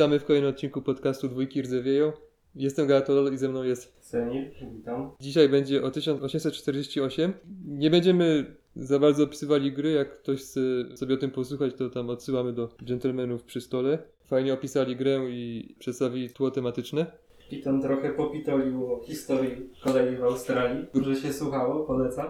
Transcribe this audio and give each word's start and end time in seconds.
Witamy 0.00 0.18
w 0.18 0.24
kolejnym 0.24 0.50
odcinku 0.50 0.82
podcastu 0.82 1.28
Dwójki 1.28 1.62
Rdzewieją. 1.62 2.12
Jestem 2.54 2.86
Galatolol 2.86 3.32
i 3.32 3.38
ze 3.38 3.48
mną 3.48 3.62
jest. 3.62 3.96
Senil, 4.00 4.50
witam. 4.72 5.10
Dzisiaj 5.20 5.48
będzie 5.48 5.82
o 5.82 5.90
1848. 5.90 7.32
Nie 7.66 7.90
będziemy 7.90 8.56
za 8.76 8.98
bardzo 8.98 9.24
opisywali 9.24 9.72
gry. 9.72 9.90
Jak 9.90 10.22
ktoś 10.22 10.40
chce 10.40 10.60
sobie 10.96 11.14
o 11.14 11.16
tym 11.16 11.30
posłuchać, 11.30 11.74
to 11.74 11.90
tam 11.90 12.10
odsyłamy 12.10 12.52
do 12.52 12.68
dżentelmenów 12.84 13.44
przy 13.44 13.60
stole. 13.60 13.98
Fajnie 14.26 14.54
opisali 14.54 14.96
grę 14.96 15.20
i 15.30 15.74
przedstawili 15.78 16.30
tło 16.30 16.50
tematyczne. 16.50 17.06
Piton 17.50 17.82
trochę 17.82 18.10
popitolił 18.10 18.92
o 18.94 19.00
historii 19.04 19.70
kolei 19.84 20.16
w 20.16 20.24
Australii. 20.24 20.86
Dobrze 20.94 21.16
się 21.16 21.32
słuchało, 21.32 21.84
polecam. 21.84 22.26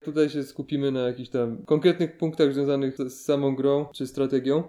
Tutaj 0.00 0.28
się 0.28 0.42
skupimy 0.42 0.92
na 0.92 1.00
jakichś 1.00 1.28
tam 1.30 1.64
konkretnych 1.64 2.16
punktach 2.18 2.54
związanych 2.54 2.96
z 2.96 3.24
samą 3.24 3.56
grą 3.56 3.86
czy 3.92 4.06
strategią. 4.06 4.62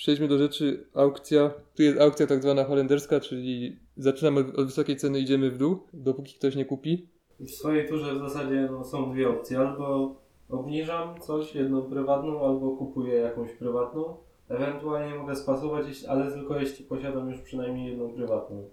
Przejdźmy 0.00 0.28
do 0.28 0.38
rzeczy. 0.38 0.86
Aukcja. 0.94 1.50
Tu 1.76 1.82
jest 1.82 2.00
aukcja 2.00 2.26
tak 2.26 2.42
zwana 2.42 2.64
holenderska, 2.64 3.20
czyli 3.20 3.78
zaczynamy 3.96 4.40
od 4.40 4.66
wysokiej 4.66 4.96
ceny, 4.96 5.20
idziemy 5.20 5.50
w 5.50 5.58
dół, 5.58 5.78
dopóki 5.92 6.34
ktoś 6.34 6.56
nie 6.56 6.64
kupi. 6.64 7.08
I 7.40 7.46
w 7.46 7.50
swojej 7.50 7.88
turze 7.88 8.14
w 8.14 8.18
zasadzie 8.18 8.68
no, 8.70 8.84
są 8.84 9.12
dwie 9.12 9.28
opcje. 9.28 9.58
Albo 9.58 10.16
obniżam 10.50 11.20
coś, 11.20 11.54
jedną 11.54 11.82
prywatną, 11.82 12.46
albo 12.46 12.76
kupuję 12.76 13.14
jakąś 13.14 13.52
prywatną. 13.52 14.16
Ewentualnie 14.48 15.14
mogę 15.14 15.36
spasować, 15.36 15.84
ale 16.08 16.32
tylko 16.32 16.60
jeśli 16.60 16.84
posiadam 16.84 17.30
już 17.30 17.40
przynajmniej 17.40 17.90
jedną 17.90 18.12
prywatną. 18.12 18.68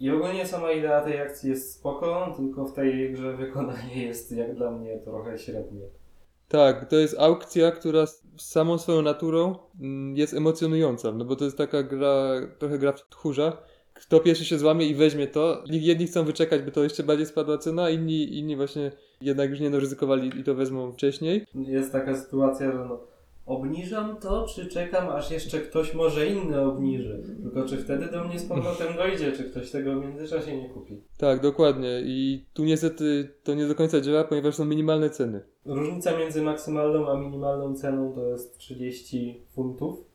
I 0.00 0.10
ogólnie 0.10 0.46
sama 0.46 0.72
idea 0.72 1.00
tej 1.00 1.20
akcji 1.20 1.50
jest 1.50 1.74
spoko, 1.74 2.34
tylko 2.36 2.64
w 2.64 2.72
tej 2.72 3.12
grze 3.12 3.36
wykonanie 3.36 4.06
jest 4.06 4.32
jak 4.32 4.54
dla 4.54 4.70
mnie 4.70 4.98
trochę 4.98 5.38
średnie. 5.38 5.82
Tak, 6.48 6.88
to 6.88 6.96
jest 6.96 7.18
aukcja, 7.18 7.70
która 7.70 8.06
samą 8.38 8.78
swoją 8.78 9.02
naturą 9.02 9.54
mm, 9.80 10.16
jest 10.16 10.34
emocjonująca, 10.34 11.12
no 11.12 11.24
bo 11.24 11.36
to 11.36 11.44
jest 11.44 11.58
taka 11.58 11.82
gra, 11.82 12.40
trochę 12.58 12.78
gra 12.78 12.92
w 12.92 13.08
tchórza. 13.08 13.62
Kto 13.94 14.20
pierwszy 14.20 14.44
się 14.44 14.58
złamie 14.58 14.86
i 14.86 14.94
weźmie 14.94 15.26
to, 15.26 15.64
jedni 15.66 16.06
chcą 16.06 16.24
wyczekać, 16.24 16.62
by 16.62 16.72
to 16.72 16.82
jeszcze 16.82 17.02
bardziej 17.02 17.26
spadła 17.26 17.58
cena, 17.58 17.90
inni, 17.90 18.38
inni 18.38 18.56
właśnie 18.56 18.92
jednak 19.20 19.50
już 19.50 19.60
nie 19.60 19.70
no, 19.70 19.80
ryzykowali 19.80 20.40
i 20.40 20.44
to 20.44 20.54
wezmą 20.54 20.92
wcześniej. 20.92 21.46
Jest 21.54 21.92
taka 21.92 22.16
sytuacja, 22.16 22.72
że 22.72 22.78
no, 22.78 23.00
obniżam 23.48 24.16
to, 24.16 24.46
czy 24.46 24.66
czekam, 24.66 25.08
aż 25.08 25.30
jeszcze 25.30 25.60
ktoś 25.60 25.94
może 25.94 26.26
inny 26.26 26.60
obniży. 26.60 27.22
Tylko 27.42 27.68
czy 27.68 27.76
wtedy 27.76 28.06
do 28.06 28.24
mnie 28.24 28.38
z 28.38 28.48
powrotem 28.48 28.96
dojdzie, 28.96 29.32
czy 29.32 29.44
ktoś 29.44 29.70
tego 29.70 30.00
w 30.00 30.04
międzyczasie 30.04 30.56
nie 30.56 30.68
kupi. 30.68 31.02
Tak, 31.18 31.42
dokładnie. 31.42 32.00
I 32.04 32.46
tu 32.54 32.64
niestety 32.64 33.28
to 33.44 33.54
nie 33.54 33.66
do 33.66 33.74
końca 33.74 34.00
działa, 34.00 34.24
ponieważ 34.24 34.54
są 34.54 34.64
minimalne 34.64 35.10
ceny. 35.10 35.40
Różnica 35.64 36.18
między 36.18 36.42
maksymalną 36.42 37.10
a 37.10 37.16
minimalną 37.16 37.74
ceną 37.74 38.12
to 38.12 38.28
jest 38.28 38.58
30 38.58 39.42
funtów. 39.54 40.08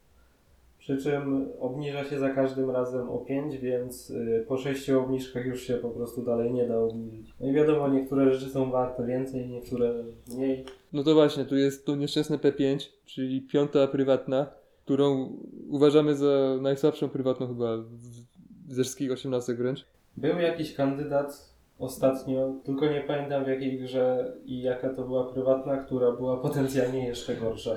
Przy 0.78 0.98
czym 0.98 1.50
obniża 1.60 2.04
się 2.04 2.20
za 2.20 2.30
każdym 2.30 2.70
razem 2.70 3.10
o 3.10 3.18
5, 3.18 3.58
więc 3.58 4.10
y, 4.10 4.46
po 4.48 4.58
6 4.58 4.90
obniżkach 4.90 5.46
już 5.46 5.62
się 5.62 5.74
po 5.74 5.90
prostu 5.90 6.22
dalej 6.22 6.54
nie 6.54 6.68
da 6.68 6.80
obniżyć. 6.80 7.34
No 7.40 7.48
i 7.48 7.54
wiadomo, 7.54 7.90
niektóre 7.90 8.34
rzeczy 8.34 8.52
są 8.52 8.72
warte 8.72 9.06
więcej, 9.06 9.50
niektóre 9.50 10.04
mniej. 10.28 10.66
No 10.94 11.04
to 11.04 11.14
właśnie, 11.14 11.46
tu 11.46 11.56
jest 11.56 11.86
to 11.86 11.96
nieszczęsne 11.96 12.38
P5, 12.38 12.80
czyli 13.06 13.42
piąta 13.42 13.88
prywatna, 13.88 14.48
którą 14.86 15.38
uważamy 15.70 16.16
za 16.16 16.58
najsłabszą 16.62 17.10
prywatną 17.10 17.48
chyba 17.48 17.78
w- 17.78 18.74
ze 18.74 18.84
wszystkich 18.84 19.12
18 19.12 19.54
wręcz. 19.56 19.86
Był 20.18 20.38
jakiś 20.40 20.74
kandydat 20.76 21.54
ostatnio, 21.80 22.54
tylko 22.64 22.86
nie 22.86 23.02
pamiętam 23.02 23.46
w 23.46 23.48
jakiej 23.48 23.80
grze 23.80 24.34
i 24.46 24.62
jaka 24.62 24.90
to 24.90 25.04
była 25.04 25.34
prywatna, 25.34 25.78
która 25.78 26.12
była 26.12 26.38
potencjalnie 26.38 27.08
jeszcze 27.08 27.36
gorsza. 27.36 27.72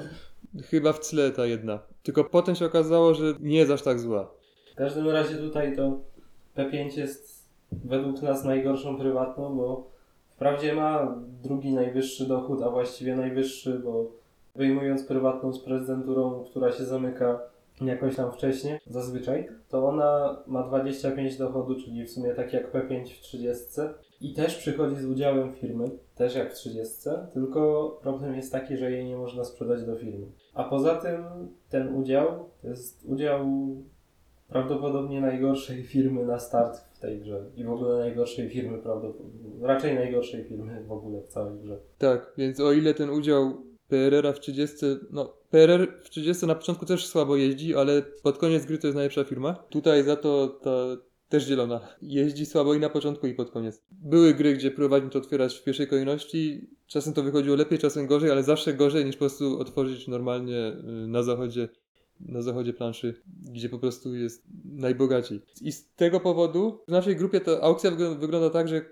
Chyba 0.65 0.93
w 0.93 1.09
tle 1.09 1.31
ta 1.31 1.47
jedna. 1.47 1.79
Tylko 2.03 2.25
potem 2.25 2.55
się 2.55 2.67
okazało, 2.67 3.15
że 3.15 3.35
nie 3.41 3.57
jest 3.57 3.71
aż 3.71 3.83
tak 3.83 4.01
zła. 4.01 4.31
W 4.73 4.77
każdym 4.77 5.09
razie 5.09 5.37
tutaj 5.37 5.77
to 5.77 6.01
P5 6.57 6.99
jest 6.99 7.49
według 7.73 8.23
nas 8.23 8.45
najgorszą 8.45 8.99
prywatną, 8.99 9.57
bo 9.57 9.91
wprawdzie 10.37 10.75
ma 10.75 11.17
drugi 11.43 11.75
najwyższy 11.75 12.29
dochód, 12.29 12.63
a 12.63 12.71
właściwie 12.71 13.17
najwyższy, 13.17 13.79
bo 13.85 14.11
wyjmując 14.55 15.05
prywatną 15.05 15.53
z 15.53 15.65
prezydenturą, 15.65 16.45
która 16.45 16.73
się 16.73 16.85
zamyka 16.85 17.41
jakoś 17.81 18.17
tam 18.17 18.33
wcześniej, 18.33 18.79
zazwyczaj, 18.87 19.49
to 19.69 19.89
ona 19.89 20.43
ma 20.47 20.63
25 20.63 21.37
dochodu, 21.37 21.75
czyli 21.75 22.05
w 22.05 22.11
sumie 22.11 22.35
tak 22.35 22.53
jak 22.53 22.73
P5 22.73 23.05
w 23.05 23.21
30 23.21 23.65
i 24.21 24.35
też 24.35 24.57
przychodzi 24.57 24.97
z 24.97 25.05
udziałem 25.05 25.55
firmy, 25.55 25.91
też 26.15 26.35
jak 26.35 26.53
w 26.53 26.55
30, 26.55 26.97
tylko 27.33 27.91
problem 28.03 28.35
jest 28.35 28.53
taki, 28.53 28.77
że 28.77 28.91
jej 28.91 29.05
nie 29.05 29.17
można 29.17 29.45
sprzedać 29.45 29.85
do 29.85 29.97
firmy. 29.97 30.27
A 30.55 30.65
poza 30.65 30.95
tym 30.95 31.25
ten 31.69 31.95
udział 31.95 32.49
to 32.63 32.69
jest 32.69 33.05
udział 33.05 33.47
prawdopodobnie 34.49 35.21
najgorszej 35.21 35.83
firmy 35.83 36.25
na 36.25 36.39
start 36.39 36.79
w 36.95 36.99
tej 36.99 37.21
grze 37.21 37.45
i 37.57 37.65
w 37.65 37.71
ogóle 37.71 37.99
najgorszej 37.99 38.51
firmy 38.51 38.79
prawdopodobnie, 38.79 39.51
raczej 39.63 39.95
najgorszej 39.95 40.45
firmy 40.45 40.85
w 40.85 40.93
ogóle 40.93 41.23
w 41.23 41.27
całej 41.27 41.59
grze. 41.59 41.79
Tak, 41.99 42.33
więc 42.39 42.61
o 42.61 42.73
ile 42.73 42.95
ten 42.95 43.11
udział 43.11 43.63
PRR-a 43.89 44.33
w 44.33 44.41
30, 44.41 44.87
no 45.11 45.33
PRR 45.51 46.01
w 46.03 46.11
30 46.11 46.47
na 46.47 46.55
początku 46.55 46.87
też 46.87 47.07
słabo 47.07 47.37
jeździ, 47.37 47.75
ale 47.75 48.03
pod 48.23 48.39
koniec 48.39 48.67
gry 48.67 48.79
to 48.79 48.87
jest 48.87 48.95
najlepsza 48.95 49.25
firma. 49.25 49.55
Tutaj 49.55 50.03
za 50.03 50.17
to 50.17 50.49
ta 50.49 50.71
też 51.29 51.47
zielona. 51.47 51.81
Jeździ 52.03 52.47
słabo 52.47 52.75
i 52.75 52.81
na 52.81 52.89
początku 52.89 53.27
i 53.27 53.35
pod 53.35 53.51
koniec. 53.51 53.83
Były 53.91 54.35
gry, 54.35 54.55
gdzie 54.55 54.71
próbowaliśmy 54.71 55.11
to 55.11 55.19
otwierać 55.19 55.55
w 55.55 55.65
pierwszej 55.65 55.87
kolejności. 55.87 56.71
Czasem 56.87 57.13
to 57.13 57.23
wychodziło 57.23 57.57
lepiej, 57.57 57.79
czasem 57.79 58.07
gorzej, 58.07 58.31
ale 58.31 58.43
zawsze 58.43 58.75
gorzej 58.75 59.05
niż 59.05 59.17
po 59.17 59.19
prostu 59.19 59.61
otworzyć 59.61 60.09
normalnie 60.09 60.69
y, 60.69 60.83
na 61.09 61.23
zachodzie 61.23 61.69
na 62.21 62.43
zachodzie 62.43 62.73
planszy, 62.73 63.15
gdzie 63.53 63.69
po 63.69 63.79
prostu 63.79 64.15
jest 64.15 64.47
najbogaciej. 64.65 65.41
I 65.63 65.73
z 65.73 65.95
tego 65.95 66.21
powodu 66.21 66.81
w 66.89 66.91
naszej 66.91 67.17
grupie 67.17 67.41
ta 67.41 67.61
aukcja 67.61 67.91
wygl- 67.91 68.19
wygląda 68.19 68.51
tak, 68.51 68.69
że 68.69 68.85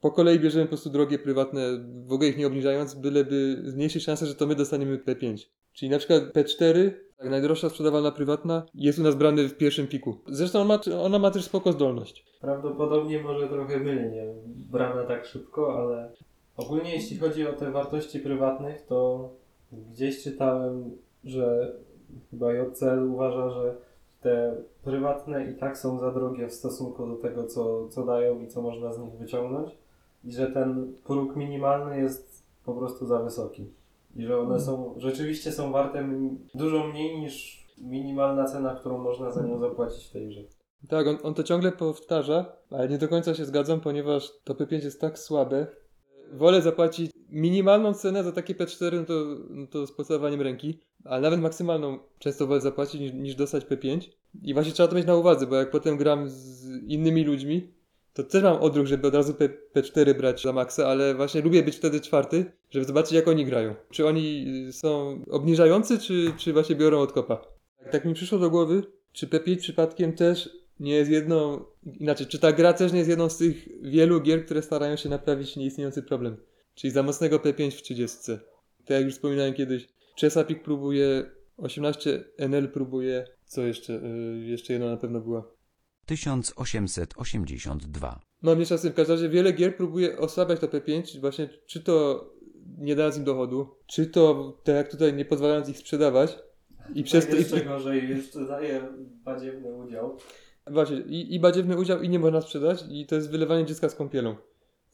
po 0.00 0.10
kolei 0.10 0.40
bierzemy 0.40 0.64
po 0.64 0.68
prostu 0.68 0.90
drogie 0.90 1.18
prywatne, 1.18 1.60
w 2.06 2.12
ogóle 2.12 2.28
ich 2.28 2.38
nie 2.38 2.46
obniżając, 2.46 2.94
byleby 2.94 3.62
zmniejszyć 3.64 4.04
szansę, 4.04 4.26
że 4.26 4.34
to 4.34 4.46
my 4.46 4.54
dostaniemy 4.54 4.98
P5. 4.98 5.46
Czyli 5.72 5.90
na 5.90 5.98
przykład 5.98 6.22
P4, 6.22 6.90
tak, 7.18 7.30
najdroższa 7.30 7.68
sprzedawalna 7.68 8.10
prywatna, 8.10 8.66
jest 8.74 8.98
u 8.98 9.02
nas 9.02 9.14
brany 9.14 9.48
w 9.48 9.56
pierwszym 9.56 9.86
piku. 9.86 10.18
Zresztą 10.28 10.60
ona, 10.60 10.80
ona 11.02 11.18
ma 11.18 11.30
też 11.30 11.44
spoko 11.44 11.72
zdolność. 11.72 12.24
Prawdopodobnie 12.40 13.22
może 13.22 13.48
trochę 13.48 13.80
mylnie 13.80 14.26
brana 14.70 15.04
tak 15.04 15.26
szybko, 15.26 15.78
ale 15.78 16.12
ogólnie 16.56 16.94
jeśli 16.94 17.18
chodzi 17.18 17.46
o 17.46 17.52
te 17.52 17.70
wartości 17.70 18.20
prywatnych, 18.20 18.82
to 18.82 19.30
gdzieś 19.72 20.22
czytałem, 20.22 20.90
że 21.24 21.76
chyba 22.30 22.52
JCL 22.52 23.08
uważa, 23.08 23.50
że 23.50 23.74
te 24.20 24.56
prywatne 24.82 25.50
i 25.50 25.54
tak 25.54 25.78
są 25.78 25.98
za 25.98 26.10
drogie 26.10 26.48
w 26.48 26.52
stosunku 26.52 27.06
do 27.06 27.16
tego, 27.16 27.44
co, 27.44 27.88
co 27.88 28.06
dają 28.06 28.40
i 28.40 28.48
co 28.48 28.62
można 28.62 28.92
z 28.92 28.98
nich 28.98 29.12
wyciągnąć 29.12 29.70
i 30.24 30.32
że 30.32 30.46
ten 30.46 30.94
próg 31.04 31.36
minimalny 31.36 32.00
jest 32.00 32.46
po 32.64 32.74
prostu 32.74 33.06
za 33.06 33.18
wysoki. 33.18 33.70
I 34.16 34.24
że 34.24 34.40
one 34.40 34.60
są, 34.60 34.94
rzeczywiście 34.96 35.52
są 35.52 35.72
warte 35.72 36.08
dużo 36.54 36.86
mniej 36.86 37.20
niż 37.20 37.66
minimalna 37.78 38.44
cena, 38.44 38.74
którą 38.74 38.98
można 38.98 39.30
za 39.30 39.42
nią 39.42 39.58
zapłacić 39.58 40.10
w. 40.10 40.88
Tak, 40.88 41.06
on, 41.06 41.18
on 41.22 41.34
to 41.34 41.42
ciągle 41.42 41.72
powtarza, 41.72 42.52
ale 42.70 42.88
nie 42.88 42.98
do 42.98 43.08
końca 43.08 43.34
się 43.34 43.44
zgadzam, 43.44 43.80
ponieważ 43.80 44.32
to 44.44 44.54
P5 44.54 44.84
jest 44.84 45.00
tak 45.00 45.18
słabe. 45.18 45.66
Wolę 46.32 46.62
zapłacić 46.62 47.15
minimalną 47.30 47.94
cenę 47.94 48.24
za 48.24 48.32
takie 48.32 48.54
P4, 48.54 48.92
no 48.92 49.04
to, 49.04 49.24
no 49.50 49.66
to 49.66 49.86
z 49.86 49.92
podstawowaniem 49.92 50.40
ręki, 50.40 50.78
ale 51.04 51.20
nawet 51.20 51.40
maksymalną 51.40 51.98
często 52.18 52.46
wolę 52.46 52.60
zapłacić 52.60 53.00
niż, 53.00 53.12
niż 53.12 53.34
dostać 53.34 53.64
P5. 53.64 54.00
I 54.42 54.54
właśnie 54.54 54.72
trzeba 54.72 54.88
to 54.88 54.96
mieć 54.96 55.06
na 55.06 55.16
uwadze, 55.16 55.46
bo 55.46 55.56
jak 55.56 55.70
potem 55.70 55.96
gram 55.96 56.30
z 56.30 56.66
innymi 56.82 57.24
ludźmi, 57.24 57.72
to 58.16 58.24
też 58.24 58.42
mam 58.42 58.56
odruch, 58.56 58.86
żeby 58.86 59.08
od 59.08 59.14
razu 59.14 59.34
P, 59.34 59.48
P4 59.74 60.14
brać 60.14 60.42
za 60.42 60.52
maksa, 60.52 60.86
ale 60.86 61.14
właśnie 61.14 61.40
lubię 61.40 61.62
być 61.62 61.76
wtedy 61.76 62.00
czwarty, 62.00 62.52
żeby 62.70 62.86
zobaczyć 62.86 63.12
jak 63.12 63.28
oni 63.28 63.44
grają. 63.44 63.74
Czy 63.90 64.06
oni 64.06 64.46
są 64.72 65.22
obniżający, 65.30 65.98
czy, 65.98 66.32
czy 66.36 66.52
właśnie 66.52 66.76
biorą 66.76 67.00
od 67.00 67.12
kopa. 67.12 67.42
Tak 67.92 68.04
mi 68.04 68.14
przyszło 68.14 68.38
do 68.38 68.50
głowy, 68.50 68.82
czy 69.12 69.26
P5 69.26 69.58
przypadkiem 69.58 70.12
też 70.12 70.50
nie 70.80 70.92
jest 70.92 71.10
jedną, 71.10 71.64
inaczej, 72.00 72.26
czy 72.26 72.38
ta 72.38 72.52
gra 72.52 72.72
też 72.72 72.92
nie 72.92 72.98
jest 72.98 73.10
jedną 73.10 73.28
z 73.28 73.36
tych 73.36 73.82
wielu 73.82 74.20
gier, 74.20 74.44
które 74.44 74.62
starają 74.62 74.96
się 74.96 75.08
naprawić 75.08 75.56
nieistniejący 75.56 76.02
problem. 76.02 76.36
Czyli 76.76 76.90
za 76.90 77.02
mocnego 77.02 77.38
P5 77.38 77.70
w 77.70 77.82
30. 77.82 78.18
Tak 78.78 78.90
jak 78.90 79.04
już 79.04 79.14
wspominałem 79.14 79.54
kiedyś, 79.54 79.88
Chesapeake 80.20 80.64
próbuje, 80.64 81.30
18 81.56 82.24
NL 82.38 82.68
próbuje, 82.68 83.24
co 83.44 83.62
jeszcze? 83.62 83.92
Yy, 83.92 84.46
jeszcze 84.46 84.72
jedna 84.72 84.90
na 84.90 84.96
pewno 84.96 85.20
była. 85.20 85.44
1882. 86.06 88.20
No 88.42 88.54
mniejsza 88.54 88.78
z 88.78 88.82
tym, 88.82 88.92
w 88.92 88.94
każdym 88.94 89.16
razie 89.16 89.28
wiele 89.28 89.52
gier 89.52 89.76
próbuje 89.76 90.18
osłabiać 90.18 90.60
to 90.60 90.66
P5, 90.66 91.20
właśnie 91.20 91.48
czy 91.66 91.80
to 91.80 92.24
nie 92.78 92.96
dając 92.96 93.16
im 93.16 93.24
dochodu, 93.24 93.68
czy 93.86 94.06
to 94.06 94.52
tak 94.64 94.74
jak 94.74 94.90
tutaj 94.90 95.14
nie 95.14 95.24
pozwalając 95.24 95.68
ich 95.68 95.78
sprzedawać 95.78 96.38
i 96.94 97.04
przez 97.04 97.26
to... 97.26 97.36
jeszcze 97.36 97.58
I, 97.58 97.64
gorzej, 97.64 98.08
jeszcze 98.08 98.46
daje 98.46 98.88
badziewny 99.24 99.74
udział. 99.74 100.16
właśnie, 100.70 100.96
i, 100.96 101.34
i 101.34 101.40
badziewny 101.40 101.76
udział 101.76 102.02
i 102.02 102.08
nie 102.08 102.18
można 102.18 102.40
sprzedać 102.40 102.84
i 102.90 103.06
to 103.06 103.14
jest 103.14 103.30
wylewanie 103.30 103.66
dziecka 103.66 103.88
z 103.88 103.94
kąpielą. 103.94 104.36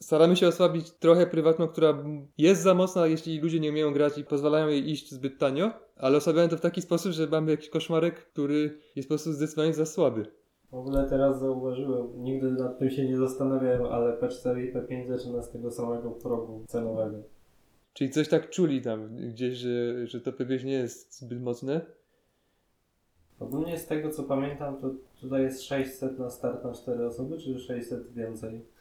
Staramy 0.02 0.36
się 0.36 0.48
osłabić 0.48 0.90
trochę 0.90 1.26
prywatną, 1.26 1.68
która 1.68 2.04
jest 2.38 2.62
za 2.62 2.74
mocna, 2.74 3.06
jeśli 3.06 3.40
ludzie 3.40 3.60
nie 3.60 3.70
umieją 3.70 3.92
grać 3.92 4.18
i 4.18 4.24
pozwalają 4.24 4.68
jej 4.68 4.90
iść 4.90 5.10
zbyt 5.10 5.38
tanio, 5.38 5.70
ale 5.96 6.18
osłabiamy 6.18 6.48
to 6.48 6.56
w 6.56 6.60
taki 6.60 6.82
sposób, 6.82 7.12
że 7.12 7.26
mamy 7.26 7.50
jakiś 7.50 7.68
koszmarek, 7.68 8.14
który 8.14 8.78
jest 8.96 9.08
po 9.08 9.14
prostu 9.14 9.32
zdecydowanie 9.32 9.74
za 9.74 9.86
słaby. 9.86 10.26
W 10.70 10.74
ogóle 10.74 11.06
teraz 11.08 11.40
zauważyłem, 11.40 12.24
nigdy 12.24 12.50
nad 12.50 12.78
tym 12.78 12.90
się 12.90 13.04
nie 13.04 13.16
zastanawiałem, 13.16 13.86
ale 13.86 14.16
P4 14.16 14.64
i 14.64 14.72
P5 14.72 15.08
zaczyna 15.08 15.42
z 15.42 15.50
tego 15.50 15.70
samego 15.70 16.10
progu 16.10 16.64
cenowego. 16.68 17.18
Czyli 17.92 18.10
coś 18.10 18.28
tak 18.28 18.50
czuli 18.50 18.82
tam 18.82 19.16
gdzieś, 19.16 19.54
że, 19.54 20.06
że 20.06 20.20
to 20.20 20.32
pewnie 20.32 20.64
nie 20.64 20.72
jest 20.72 21.18
zbyt 21.18 21.42
mocne. 21.42 21.80
Ogólnie 23.40 23.78
z 23.78 23.86
tego 23.86 24.10
co 24.10 24.22
pamiętam, 24.22 24.80
to 24.80 24.90
tutaj 25.20 25.42
jest 25.42 25.62
600 25.62 26.18
na 26.18 26.30
start 26.30 26.64
na 26.64 26.72
4 26.72 27.06
osoby, 27.06 27.38
czy 27.38 27.58
600 27.58 28.12
więcej? 28.12 28.71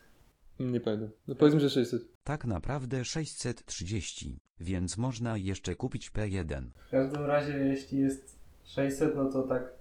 Nie 0.62 0.80
pamiętam. 0.80 1.10
No 1.28 1.36
powiedzmy, 1.36 1.60
że 1.60 1.70
600. 1.70 2.02
Tak 2.24 2.46
naprawdę 2.46 3.06
630, 3.06 4.40
więc 4.60 4.98
można 4.98 5.38
jeszcze 5.38 5.76
kupić 5.76 6.12
P1. 6.12 6.62
W 6.88 6.92
każdym 6.92 7.26
razie, 7.26 7.58
jeśli 7.58 8.00
jest 8.00 8.40
600, 8.64 9.16
no 9.16 9.32
to 9.32 9.44
tak 9.44 9.74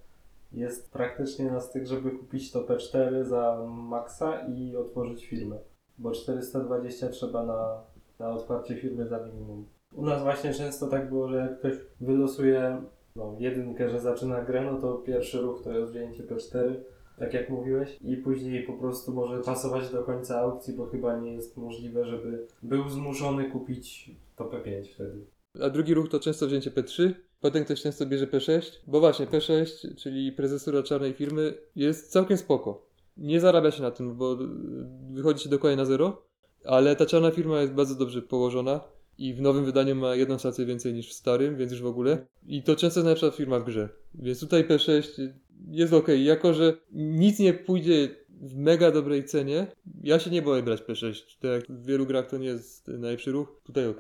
jest 0.53 0.93
praktycznie 0.93 1.51
na 1.51 1.61
styk, 1.61 1.87
żeby 1.87 2.11
kupić 2.11 2.53
to 2.53 2.65
P4 2.65 3.25
za 3.25 3.67
maksa 3.69 4.41
i 4.41 4.77
otworzyć 4.77 5.27
firmę. 5.27 5.59
Bo 5.99 6.13
420 6.13 7.09
trzeba 7.09 7.47
na, 7.47 7.83
na 8.19 8.31
otwarcie 8.31 8.77
firmy 8.77 9.09
za 9.09 9.27
minimum. 9.27 9.67
U 9.93 10.07
nas 10.07 10.23
właśnie 10.23 10.55
często 10.55 10.87
tak 10.87 11.09
było, 11.09 11.29
że 11.29 11.37
jak 11.37 11.59
ktoś 11.59 11.75
wylosuje 12.01 12.83
no, 13.17 13.37
jedynkę, 13.39 13.91
że 13.91 14.01
zaczyna 14.01 14.43
grę, 14.43 14.63
no 14.73 14.81
to 14.81 14.95
pierwszy 14.95 15.41
ruch 15.41 15.63
to 15.63 15.73
jest 15.73 15.93
wzięcie 15.93 16.23
P4, 16.23 16.75
tak 17.21 17.35
jak 17.35 17.51
mówiłeś, 17.51 17.99
i 18.01 18.17
później 18.17 18.63
po 18.63 18.73
prostu 18.73 19.13
może 19.13 19.43
pasować 19.43 19.91
do 19.91 20.03
końca 20.03 20.41
aukcji, 20.41 20.75
bo 20.75 20.87
chyba 20.87 21.19
nie 21.19 21.33
jest 21.33 21.57
możliwe, 21.57 22.07
żeby 22.07 22.47
był 22.63 22.89
zmuszony 22.89 23.51
kupić 23.51 24.11
to 24.37 24.45
P5 24.45 24.85
wtedy. 24.95 25.27
A 25.63 25.71
drugi 25.71 25.95
ruch 25.95 26.09
to 26.09 26.21
często 26.21 26.47
wzięcie 26.47 26.71
P3. 26.71 27.13
Potem 27.41 27.65
ktoś 27.65 27.83
często 27.83 28.07
bierze 28.07 28.27
P6, 28.27 28.63
bo 28.87 29.01
właśnie 29.01 29.27
P6, 29.27 29.95
czyli 29.97 30.33
prezesura 30.33 30.83
czarnej 30.83 31.13
firmy, 31.13 31.55
jest 31.77 32.13
całkiem 32.13 32.37
spoko. 32.37 32.87
Nie 33.17 33.41
zarabia 33.41 33.71
się 33.71 33.83
na 33.83 33.91
tym, 33.91 34.17
bo 34.17 34.39
wychodzi 35.11 35.45
się 35.45 35.51
dokładnie 35.51 35.77
na 35.77 35.85
zero, 35.85 36.23
ale 36.65 36.97
ta 36.97 37.07
czarna 37.07 37.31
firma 37.31 37.61
jest 37.61 37.73
bardzo 37.73 37.95
dobrze 37.95 38.23
położona 38.23 38.81
i 39.21 39.35
w 39.35 39.41
nowym 39.41 39.65
wydaniu 39.65 39.95
ma 39.95 40.15
jedną 40.15 40.39
stację 40.39 40.67
więcej 40.67 40.95
niż 40.95 41.11
w 41.11 41.13
starym, 41.13 41.57
więc 41.57 41.73
już 41.73 41.83
w 41.83 41.87
ogóle. 41.87 42.27
I 42.47 42.63
to 42.63 42.77
często 42.77 43.01
najlepsza 43.01 43.31
firma 43.31 43.61
w 43.61 43.65
grze. 43.65 43.89
Więc 44.15 44.41
tutaj 44.41 44.65
P6 44.65 45.29
jest 45.69 45.93
ok. 45.93 46.07
Jako, 46.09 46.55
że 46.55 46.77
nic 46.93 47.39
nie 47.39 47.55
pójdzie 47.55 48.09
w 48.29 48.57
mega 48.57 48.91
dobrej 48.91 49.25
cenie, 49.25 49.67
ja 50.03 50.19
się 50.19 50.31
nie 50.31 50.43
boję 50.43 50.63
brać 50.63 50.83
P6. 50.83 51.15
Tak 51.41 51.51
jak 51.51 51.67
w 51.79 51.87
wielu 51.87 52.07
grach 52.07 52.27
to 52.27 52.39
nie 52.39 52.47
jest 52.47 52.89
najlepszy 52.89 53.33
ruch, 53.33 53.61
tutaj 53.65 53.87
ok. 53.87 53.99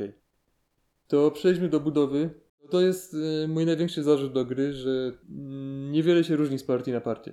To 1.09 1.31
przejdźmy 1.31 1.69
do 1.69 1.81
budowy. 1.81 2.31
To 2.71 2.81
jest 2.81 3.15
y, 3.15 3.49
mój 3.49 3.67
największy 3.67 4.03
zarzut 4.03 4.33
do 4.33 4.45
gry, 4.45 4.73
że 4.73 5.13
mm, 5.31 5.93
niewiele 5.93 6.25
się 6.25 6.37
różni 6.37 6.59
z 6.59 6.65
partii 6.65 6.93
na 6.93 7.01
partię. 7.01 7.33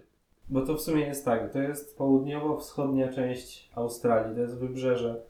Bo 0.49 0.65
to 0.65 0.75
w 0.75 0.81
sumie 0.81 1.01
jest 1.01 1.25
tak, 1.25 1.53
to 1.53 1.59
jest 1.59 1.97
południowo-wschodnia 1.97 3.13
część 3.13 3.69
Australii, 3.75 4.35
to 4.35 4.41
jest 4.41 4.57
wybrzeże, 4.57 5.21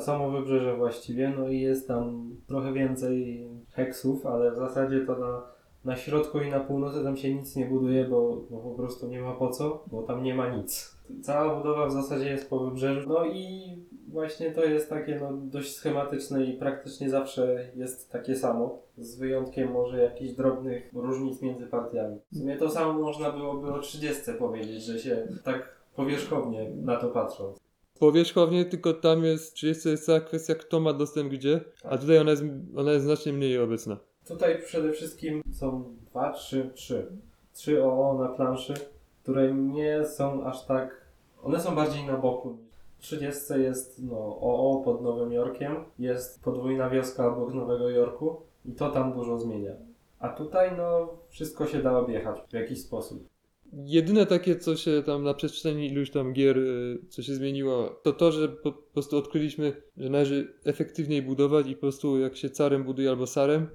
samo 0.00 0.30
wybrzeże 0.30 0.76
właściwie, 0.76 1.32
no 1.38 1.48
i 1.48 1.60
jest 1.60 1.88
tam 1.88 2.30
trochę 2.46 2.72
więcej 2.72 3.48
heksów, 3.72 4.26
ale 4.26 4.52
w 4.52 4.56
zasadzie 4.56 5.00
to 5.06 5.18
na, 5.18 5.42
na 5.84 5.96
środku 5.96 6.40
i 6.40 6.50
na 6.50 6.60
północy 6.60 7.04
tam 7.04 7.16
się 7.16 7.34
nic 7.34 7.56
nie 7.56 7.66
buduje, 7.66 8.04
bo, 8.04 8.36
bo 8.50 8.58
po 8.58 8.70
prostu 8.70 9.08
nie 9.08 9.20
ma 9.20 9.32
po 9.32 9.50
co, 9.50 9.84
bo 9.86 10.02
tam 10.02 10.22
nie 10.22 10.34
ma 10.34 10.48
nic. 10.48 10.98
Cała 11.22 11.56
budowa 11.56 11.86
w 11.86 11.92
zasadzie 11.92 12.30
jest 12.30 12.50
po 12.50 12.58
wybrzeżu, 12.58 13.08
no 13.08 13.26
i 13.26 13.60
właśnie 14.08 14.50
to 14.50 14.64
jest 14.64 14.90
takie 14.90 15.18
no, 15.20 15.32
dość 15.32 15.74
schematyczne 15.74 16.44
i 16.44 16.58
praktycznie 16.58 17.10
zawsze 17.10 17.68
jest 17.76 18.12
takie 18.12 18.36
samo, 18.36 18.78
z 18.98 19.18
wyjątkiem 19.18 19.72
może 19.72 20.02
jakichś 20.02 20.32
drobnych 20.32 20.90
różnic 20.94 21.42
między 21.42 21.66
partiami. 21.66 22.16
W 22.32 22.38
sumie 22.38 22.56
to 22.56 22.70
samo 22.70 22.92
można 22.92 23.32
byłoby 23.32 23.72
o 23.72 23.78
30 23.78 24.22
powiedzieć, 24.38 24.82
że 24.82 24.98
się 24.98 25.28
tak 25.44 25.78
powierzchownie 25.96 26.70
na 26.82 26.96
to 26.96 27.08
patrząc. 27.08 27.57
Powierzchownie 27.98 28.64
tylko 28.64 28.92
tam 28.92 29.24
jest, 29.24 29.62
jest, 29.62 29.86
jest 29.86 30.06
cała 30.06 30.20
kwestia 30.20 30.54
kto 30.54 30.80
ma 30.80 30.92
dostęp 30.92 31.32
gdzie, 31.32 31.60
a 31.84 31.98
tutaj 31.98 32.18
ona 32.18 32.30
jest, 32.30 32.44
ona 32.76 32.92
jest 32.92 33.04
znacznie 33.04 33.32
mniej 33.32 33.58
obecna. 33.58 33.96
Tutaj 34.28 34.62
przede 34.62 34.92
wszystkim 34.92 35.42
są 35.52 35.96
dwa, 36.10 36.32
trzy, 36.32 36.70
trzy. 36.74 37.06
Trzy 37.52 37.84
OO 37.84 38.18
na 38.18 38.28
planszy, 38.28 38.74
które 39.22 39.54
nie 39.54 40.04
są 40.06 40.44
aż 40.44 40.66
tak. 40.66 41.00
One 41.42 41.60
są 41.60 41.74
bardziej 41.74 42.06
na 42.06 42.16
boku. 42.16 42.58
W 42.98 43.02
30 43.02 43.42
jest 43.56 44.02
no, 44.02 44.18
OO 44.40 44.82
pod 44.84 45.02
Nowym 45.02 45.32
Jorkiem, 45.32 45.76
jest 45.98 46.42
podwójna 46.42 46.90
wioska 46.90 47.26
obok 47.26 47.54
Nowego 47.54 47.90
Jorku 47.90 48.36
i 48.64 48.72
to 48.72 48.90
tam 48.90 49.12
dużo 49.12 49.38
zmienia. 49.38 49.72
A 50.18 50.28
tutaj 50.28 50.76
no 50.76 51.08
wszystko 51.28 51.66
się 51.66 51.82
da 51.82 51.98
objechać 51.98 52.40
w 52.50 52.52
jakiś 52.52 52.82
sposób. 52.82 53.28
Jedyne 53.72 54.26
takie, 54.26 54.56
co 54.56 54.76
się 54.76 55.02
tam 55.06 55.24
na 55.24 55.34
przestrzeni 55.34 55.86
iluś 55.86 56.10
tam 56.10 56.32
gier, 56.32 56.58
y, 56.58 56.98
co 57.08 57.22
się 57.22 57.34
zmieniło, 57.34 58.00
to 58.02 58.12
to, 58.12 58.32
że 58.32 58.48
po, 58.48 58.72
prostu 58.72 59.16
odkryliśmy, 59.16 59.82
że 59.96 60.10
należy 60.10 60.54
efektywniej 60.64 61.22
budować 61.22 61.66
i 61.68 61.74
po 61.74 61.80
prostu 61.80 62.18
jak 62.18 62.36
się 62.36 62.50
carem 62.50 62.84
buduje 62.84 63.10
albo 63.10 63.26
sarem, 63.26 63.66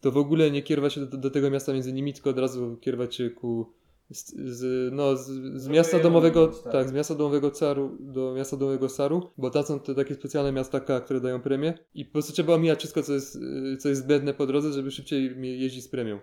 to 0.00 0.12
w 0.12 0.16
ogóle 0.16 0.50
nie 0.50 0.62
kierować 0.62 0.92
się 0.92 1.06
do, 1.06 1.16
do 1.16 1.30
tego 1.30 1.50
miasta 1.50 1.72
między 1.72 1.92
nimi, 1.92 2.12
tylko 2.12 2.30
od 2.30 2.38
razu 2.38 2.76
kierować 2.80 3.14
się 3.14 3.30
ku 3.30 3.72
z, 4.10 4.34
z, 4.34 4.92
no, 4.94 5.16
z, 5.16 5.26
z 5.62 5.68
miasta 5.68 5.92
Żeby 5.92 6.02
domowego, 6.02 6.46
tak. 6.48 6.72
tak, 6.72 6.88
z 6.88 6.92
miasta 6.92 7.14
domowego 7.14 7.50
caru 7.50 7.96
do 8.00 8.34
miasta 8.36 8.56
domowego 8.56 8.88
saru, 8.88 9.30
bo 9.38 9.50
tam 9.50 9.62
są 9.62 9.80
te 9.80 9.94
takie 9.94 10.14
specjalne 10.14 10.52
miasta 10.52 10.80
K, 10.80 11.00
które 11.00 11.20
dają 11.20 11.40
premię 11.40 11.78
i 11.94 12.04
po 12.04 12.12
prostu 12.12 12.32
trzeba 12.32 12.54
omijać 12.54 12.78
wszystko, 12.78 13.02
co 13.02 13.12
jest, 13.12 13.36
y, 13.36 13.76
co 13.76 13.88
jest 13.88 14.02
zbędne 14.02 14.34
po 14.34 14.46
drodze, 14.46 14.72
żeby 14.72 14.90
szybciej 14.90 15.34
jeździć 15.60 15.84
z 15.84 15.88
premią. 15.88 16.18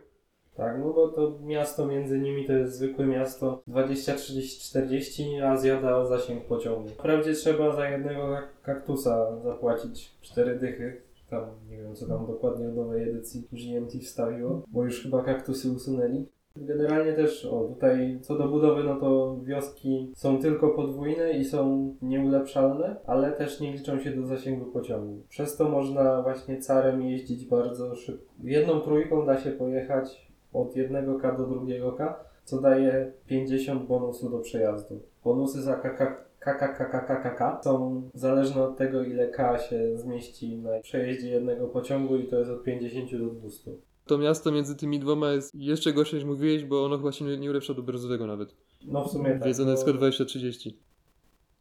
Tak, 0.56 0.80
no 0.80 0.94
bo 0.94 1.08
to 1.08 1.40
miasto 1.44 1.86
między 1.86 2.20
nimi 2.20 2.46
to 2.48 2.54
jest 2.54 2.74
zwykłe 2.76 3.06
miasto 3.06 3.64
20, 3.68 4.16
30, 4.16 4.70
40, 4.70 5.40
a 5.42 5.58
zjada 5.58 6.06
zasięg 6.06 6.46
pociągu. 6.46 6.90
Wprawdzie 6.90 7.34
trzeba 7.34 7.76
za 7.76 7.90
jednego 7.90 8.22
kak- 8.28 8.62
kaktusa 8.64 9.40
zapłacić 9.44 10.12
4 10.22 10.60
dychy. 10.60 11.02
Tam 11.30 11.46
nie 11.70 11.78
wiem 11.78 11.96
co 11.96 12.08
tam 12.08 12.26
dokładnie 12.28 12.68
w 12.70 12.76
nowej 12.76 13.10
edycji 13.10 13.48
GMT 13.52 13.92
wstawiło, 14.04 14.62
bo 14.68 14.84
już 14.84 15.04
chyba 15.04 15.24
kaktusy 15.24 15.72
usunęli. 15.72 16.26
Generalnie 16.56 17.14
też, 17.14 17.46
o 17.46 17.64
tutaj 17.64 18.20
co 18.22 18.38
do 18.38 18.48
budowy, 18.48 18.84
no 18.84 18.96
to 18.96 19.38
wioski 19.44 20.12
są 20.16 20.40
tylko 20.40 20.70
podwójne 20.70 21.32
i 21.32 21.46
są 21.46 21.96
nieulepszalne, 22.02 22.96
ale 23.08 23.32
też 23.32 23.60
nie 23.60 23.72
liczą 23.74 24.00
się 24.00 24.12
do 24.12 24.26
zasięgu 24.26 24.66
pociągu. 24.66 25.24
Przez 25.30 25.58
to 25.58 25.70
można 25.70 26.22
właśnie 26.22 26.58
carem 26.62 27.02
jeździć 27.02 27.46
bardzo 27.46 27.96
szybko. 27.96 28.34
Jedną 28.44 28.80
trójką 28.80 29.26
da 29.26 29.38
się 29.38 29.52
pojechać 29.52 30.31
od 30.54 30.76
jednego 30.76 31.20
K 31.20 31.32
do 31.32 31.48
drugiego 31.48 31.92
K, 31.92 32.24
co 32.46 32.62
daje 32.62 33.12
50 33.28 33.88
bonusu 33.88 34.30
do 34.30 34.40
przejazdu. 34.40 35.00
Bonusy 35.24 35.62
za 35.62 35.76
KK 35.76 36.32
KKKKKK 36.40 37.64
są 37.64 38.02
zależne 38.14 38.64
od 38.64 38.78
tego, 38.78 39.04
ile 39.04 39.28
K 39.28 39.60
się 39.60 39.98
zmieści 39.98 40.58
na 40.58 40.80
przejeździe 40.80 41.30
jednego 41.30 41.68
pociągu 41.68 42.18
i 42.18 42.28
to 42.28 42.40
jest 42.40 42.52
od 42.52 42.64
50 42.64 43.12
do 43.12 43.30
200. 43.30 43.72
To 44.06 44.18
miasto 44.18 44.52
między 44.52 44.76
tymi 44.76 45.00
dwoma 45.00 45.32
jest 45.32 45.56
jeszcze 45.56 45.94
gorsze 45.94 46.16
niż 46.16 46.26
mówiłeś, 46.26 46.66
bo 46.66 46.86
ono 46.86 46.98
chyba 46.98 47.12
się 47.12 47.26
nie, 47.26 47.38
nie 47.38 47.50
ulepsza 47.50 47.74
do 47.74 47.84
brązowego 47.84 48.28
nawet. 48.28 48.56
No 48.86 49.06
w 49.06 49.12
sumie 49.12 49.32
tak. 49.32 49.44
Więc 49.44 49.60
ono 49.60 49.72
jest 49.72 49.86
tylko 49.86 50.00
20-30. 50.00 50.72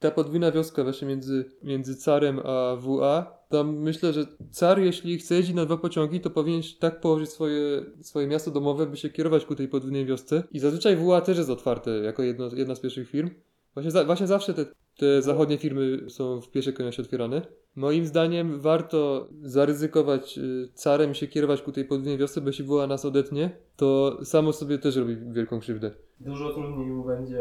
Ta 0.01 0.11
podwójna 0.11 0.53
wioska 0.53 0.85
właśnie 0.85 1.09
między, 1.09 1.45
między 1.63 1.97
Carem 1.97 2.41
a 2.45 2.77
WA, 2.77 3.41
tam 3.49 3.77
myślę, 3.77 4.13
że 4.13 4.27
Car 4.51 4.79
jeśli 4.79 5.19
chce 5.19 5.35
jeździć 5.35 5.55
na 5.55 5.67
dwa 5.67 5.77
pociągi, 5.77 6.21
to 6.21 6.31
powinien 6.31 6.63
tak 6.79 7.01
położyć 7.01 7.31
swoje, 7.31 7.85
swoje 8.01 8.27
miasto 8.27 8.51
domowe, 8.51 8.87
by 8.87 8.97
się 8.97 9.11
kierować 9.11 9.45
ku 9.45 9.55
tej 9.55 9.69
podwójnej 9.69 10.07
wiosce. 10.07 10.43
I 10.53 10.59
zazwyczaj 10.59 10.97
WA 10.97 11.21
też 11.21 11.39
jest 11.39 11.51
otwarte 11.51 11.91
jako 11.91 12.23
jedno, 12.23 12.49
jedna 12.57 12.75
z 12.75 12.81
pierwszych 12.81 13.11
firm. 13.11 13.31
Właśnie, 13.75 13.91
za, 13.91 14.05
właśnie 14.05 14.27
zawsze 14.27 14.55
te, 14.55 14.67
te 14.97 15.23
zachodnie 15.23 15.59
firmy 15.59 16.11
są 16.11 16.41
w 16.41 16.51
pierwszej 16.51 16.75
kolejności 16.75 17.03
otwierane. 17.03 17.43
Moim 17.77 18.07
zdaniem 18.07 18.61
warto 18.61 19.29
zaryzykować 19.43 20.39
y, 20.39 20.69
carem 20.75 21.15
się 21.15 21.27
kierować 21.27 21.63
ku 21.63 21.73
tej 21.73 21.85
podwójnej 21.85 22.19
wiosce, 22.19 22.41
bo 22.41 22.47
jeśli 22.47 22.65
WA 22.65 22.87
nas 22.87 23.05
odetnie, 23.05 23.51
to 23.77 24.19
samo 24.25 24.53
sobie 24.53 24.79
też 24.79 24.97
robi 24.97 25.17
wielką 25.17 25.61
krzywdę. 25.61 25.91
Dużo 26.21 26.55
trudniej 26.55 26.87
mu 26.87 27.05
będzie 27.05 27.41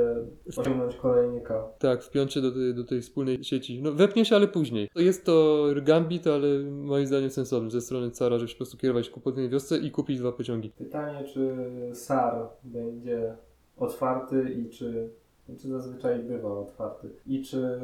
osiągnąć 0.58 0.96
kolejny 0.96 1.42
K. 1.42 1.64
Tak, 1.80 2.04
wpiąć 2.04 2.34
się 2.34 2.42
do 2.42 2.52
tej, 2.52 2.76
do 2.76 2.84
tej 2.84 3.02
wspólnej 3.02 3.44
sieci. 3.44 3.82
No 3.82 3.94
wepnie 3.94 4.26
się, 4.26 4.36
ale 4.36 4.48
później. 4.48 4.90
Jest 4.96 5.26
to 5.26 5.66
gambit, 5.84 6.28
ale 6.28 6.48
moim 6.64 7.08
zdaniem 7.08 7.30
sensowny 7.30 7.72
ze 7.72 7.82
strony 7.82 8.12
cara, 8.12 8.38
żeby 8.38 8.50
się 8.50 8.56
po 8.56 8.58
prostu 8.58 8.78
kierować 8.78 9.10
ku 9.10 9.20
podwójnej 9.20 9.52
wiosce 9.52 9.78
i 9.78 9.92
kupić 9.92 10.20
dwa 10.20 10.32
pociągi. 10.32 10.72
Pytanie, 10.78 11.24
czy 11.24 11.56
SAR 11.94 12.50
będzie 12.64 13.36
otwarty 13.78 14.54
i 14.54 14.70
czy, 14.70 15.10
czy 15.58 15.68
zazwyczaj 15.68 16.24
bywa 16.24 16.60
otwarty 16.60 17.10
i 17.26 17.44
czy 17.44 17.80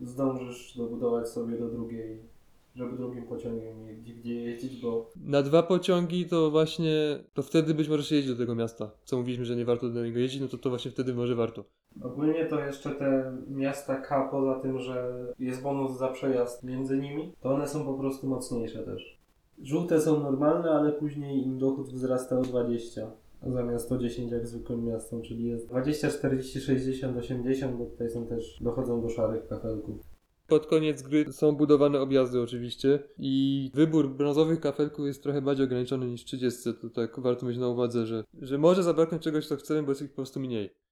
zdążysz 0.00 0.76
dobudować 0.76 1.28
sobie 1.28 1.58
do 1.58 1.68
drugiej, 1.68 2.18
żeby 2.74 2.96
drugim 2.96 3.26
pociągiem 3.26 3.84
mieć 3.84 4.12
gdzie 4.12 4.34
jeździć, 4.34 4.82
bo 4.82 5.10
Na 5.24 5.42
dwa 5.42 5.62
pociągi 5.62 6.26
to 6.26 6.50
właśnie, 6.50 7.18
to 7.34 7.42
wtedy 7.42 7.74
być 7.74 7.88
może 7.88 8.04
się 8.04 8.14
jeździ 8.14 8.30
do 8.30 8.36
tego 8.36 8.54
miasta. 8.54 8.90
Co 9.04 9.16
mówiliśmy, 9.16 9.44
że 9.44 9.56
nie 9.56 9.64
warto 9.64 9.88
do 9.88 10.04
niego 10.04 10.18
jeździć, 10.18 10.40
no 10.40 10.48
to 10.48 10.58
to 10.58 10.68
właśnie 10.68 10.90
wtedy 10.90 11.14
może 11.14 11.34
warto. 11.34 11.64
Ogólnie 12.02 12.46
to 12.46 12.60
jeszcze 12.60 12.90
te 12.90 13.36
miasta 13.48 13.96
K, 13.96 14.28
poza 14.30 14.60
tym, 14.60 14.78
że 14.78 15.26
jest 15.38 15.62
bonus 15.62 15.98
za 15.98 16.08
przejazd 16.08 16.64
między 16.64 16.98
nimi, 16.98 17.32
to 17.40 17.54
one 17.54 17.68
są 17.68 17.84
po 17.84 17.94
prostu 17.94 18.26
mocniejsze 18.26 18.82
też. 18.82 19.18
Żółte 19.62 20.00
są 20.00 20.22
normalne, 20.22 20.70
ale 20.70 20.92
później 20.92 21.42
im 21.42 21.58
dochód 21.58 21.88
wzrasta 21.88 22.38
o 22.38 22.42
20, 22.42 23.10
zamiast 23.42 23.92
o 23.92 23.98
10 23.98 24.32
jak 24.32 24.46
zwykłym 24.46 24.84
miastom, 24.84 25.22
czyli 25.22 25.44
jest 25.44 25.68
20, 25.68 26.10
40, 26.10 26.60
60, 26.60 27.16
80, 27.16 27.76
bo 27.76 27.84
tutaj 27.86 28.10
są 28.10 28.26
też, 28.26 28.58
dochodzą 28.60 29.02
do 29.02 29.08
szarych 29.08 29.46
kafelków. 29.46 30.00
Pod 30.46 30.66
koniec 30.66 31.02
gry 31.02 31.32
są 31.32 31.56
budowane 31.56 32.00
objazdy 32.00 32.40
oczywiście 32.40 32.98
i 33.18 33.70
wybór 33.74 34.10
brązowych 34.10 34.60
kafelków 34.60 35.06
jest 35.06 35.22
trochę 35.22 35.42
bardziej 35.42 35.66
ograniczony 35.66 36.06
niż 36.06 36.24
30. 36.24 36.74
To 36.74 36.90
tak 36.90 37.20
warto 37.20 37.46
mieć 37.46 37.58
na 37.58 37.68
uwadze, 37.68 38.06
że, 38.06 38.24
że 38.42 38.58
może 38.58 38.82
zabraknąć 38.82 39.22
czegoś, 39.22 39.46
co 39.46 39.56
chcemy, 39.56 39.82
bo 39.82 39.90
jest 39.90 40.02
ich 40.02 40.10
po 40.10 40.16
prostu 40.16 40.40
mniej. 40.40 40.85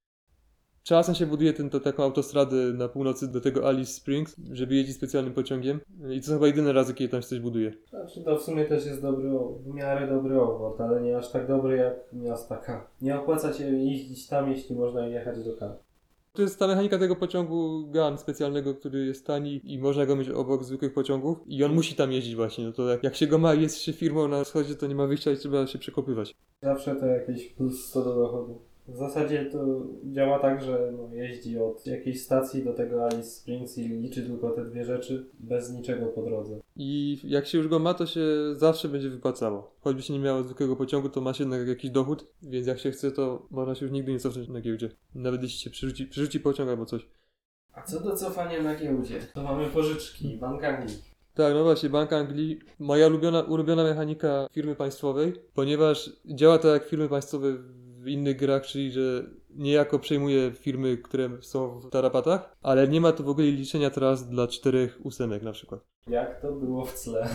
Czasem 0.85 1.15
się 1.15 1.25
buduje 1.25 1.53
ten, 1.53 1.69
to, 1.69 1.79
taką 1.79 2.03
autostradę 2.03 2.55
na 2.55 2.87
północy 2.87 3.27
do 3.27 3.41
tego 3.41 3.67
Alice 3.67 3.91
Springs, 3.91 4.35
żeby 4.51 4.75
jeździć 4.75 4.95
specjalnym 4.95 5.33
pociągiem 5.33 5.79
i 6.09 6.21
to 6.21 6.27
są 6.27 6.33
chyba 6.33 6.47
jedyne 6.47 6.73
razy, 6.73 6.93
kiedy 6.93 7.11
tam 7.11 7.21
się 7.21 7.27
coś 7.27 7.39
buduje. 7.39 7.73
Znaczy 7.89 8.23
to 8.23 8.37
w 8.37 8.41
sumie 8.41 8.65
też 8.65 8.85
jest 8.85 9.01
dobry, 9.01 9.29
w 9.59 9.73
miarę 9.73 10.07
dobry 10.07 10.41
obwód, 10.41 10.81
ale 10.81 11.01
nie 11.01 11.17
aż 11.17 11.31
tak 11.31 11.47
dobry 11.47 11.77
jak 11.77 12.13
miasta 12.13 12.57
K. 12.57 12.87
Nie 13.01 13.19
opłaca 13.19 13.53
się 13.53 13.63
jeździć 13.63 14.27
tam, 14.27 14.51
jeśli 14.51 14.75
można 14.75 15.07
jechać 15.07 15.43
do 15.43 15.57
K. 15.57 15.77
To 16.33 16.41
jest 16.41 16.59
ta 16.59 16.67
mechanika 16.67 16.97
tego 16.97 17.15
pociągu 17.15 17.87
GAN 17.91 18.17
specjalnego, 18.17 18.75
który 18.75 19.05
jest 19.05 19.27
tani 19.27 19.61
i 19.63 19.79
można 19.79 20.05
go 20.05 20.15
mieć 20.15 20.29
obok 20.29 20.63
zwykłych 20.63 20.93
pociągów 20.93 21.37
i 21.47 21.63
on 21.63 21.73
musi 21.73 21.95
tam 21.95 22.11
jeździć 22.11 22.35
właśnie. 22.35 22.65
No 22.65 22.71
to 22.71 22.89
jak, 22.89 23.03
jak 23.03 23.15
się 23.15 23.27
go 23.27 23.37
ma 23.37 23.53
jest 23.53 23.77
się 23.77 23.93
firmą 23.93 24.27
na 24.27 24.43
wschodzie, 24.43 24.75
to 24.75 24.87
nie 24.87 24.95
ma 24.95 25.07
wyjścia 25.07 25.31
i 25.31 25.37
trzeba 25.37 25.67
się 25.67 25.79
przekopywać. 25.79 26.35
Zawsze 26.61 26.95
to 26.95 27.05
jakieś 27.05 27.53
plus 27.53 27.85
100 27.85 28.03
do 28.03 28.15
dochodu. 28.15 28.74
W 28.87 28.97
zasadzie 28.97 29.45
to 29.45 29.85
działa 30.03 30.39
tak, 30.39 30.63
że 30.63 30.93
no, 30.97 31.15
jeździ 31.15 31.59
od 31.59 31.87
jakiejś 31.87 32.21
stacji 32.23 32.63
do 32.63 32.73
tego 32.73 33.05
Alice 33.05 33.29
Springs 33.29 33.77
i 33.77 33.87
liczy 33.87 34.23
tylko 34.23 34.51
te 34.51 34.65
dwie 34.65 34.85
rzeczy 34.85 35.25
bez 35.39 35.73
niczego 35.73 36.05
po 36.05 36.21
drodze. 36.21 36.59
I 36.75 37.19
jak 37.23 37.47
się 37.47 37.57
już 37.57 37.67
go 37.67 37.79
ma, 37.79 37.93
to 37.93 38.05
się 38.05 38.21
zawsze 38.55 38.89
będzie 38.89 39.09
wypłacało. 39.09 39.75
Choćby 39.81 40.01
się 40.01 40.13
nie 40.13 40.19
miało 40.19 40.43
zwykłego 40.43 40.75
pociągu, 40.75 41.09
to 41.09 41.21
ma 41.21 41.33
się 41.33 41.43
jednak 41.43 41.67
jakiś 41.67 41.91
dochód, 41.91 42.27
więc 42.43 42.67
jak 42.67 42.79
się 42.79 42.91
chce, 42.91 43.11
to 43.11 43.47
można 43.51 43.75
się 43.75 43.85
już 43.85 43.93
nigdy 43.93 44.11
nie 44.11 44.19
cofnąć 44.19 44.49
na 44.49 44.61
giełdzie. 44.61 44.89
Nawet 45.15 45.43
jeśli 45.43 45.59
się 45.59 45.69
przerzuci, 45.69 46.05
przerzuci 46.07 46.39
pociąg 46.39 46.69
albo 46.69 46.85
coś. 46.85 47.07
A 47.73 47.81
co 47.81 47.99
do 47.99 48.15
cofania 48.15 48.63
na 48.63 48.75
giełdzie? 48.75 49.19
To 49.33 49.43
mamy 49.43 49.65
pożyczki, 49.65 50.37
Bank 50.37 50.63
Anglii. 50.63 50.97
Tak, 51.33 51.53
no 51.53 51.63
właśnie, 51.63 51.89
Bank 51.89 52.13
Anglii, 52.13 52.59
moja 52.79 53.07
ulubiona, 53.07 53.41
ulubiona 53.41 53.83
mechanika 53.83 54.47
firmy 54.51 54.75
państwowej, 54.75 55.33
ponieważ 55.53 56.09
działa 56.25 56.57
to 56.57 56.67
jak 56.67 56.85
firmy 56.85 57.09
państwowe 57.09 57.57
w 58.05 58.07
innych 58.07 58.37
grach, 58.37 58.65
czyli 58.65 58.91
że 58.91 59.23
niejako 59.55 59.99
przejmuje 59.99 60.51
firmy, 60.51 60.97
które 60.97 61.29
są 61.41 61.79
w 61.79 61.89
tarapatach, 61.89 62.55
ale 62.61 62.87
nie 62.87 63.01
ma 63.01 63.11
tu 63.11 63.23
w 63.23 63.29
ogóle 63.29 63.47
liczenia 63.47 63.89
tras 63.89 64.29
dla 64.29 64.47
czterech 64.47 64.99
ósemek 65.03 65.43
na 65.43 65.51
przykład. 65.51 65.81
Jak 66.07 66.41
to 66.41 66.51
było 66.51 66.85
w 66.85 67.03
tle? 67.03 67.27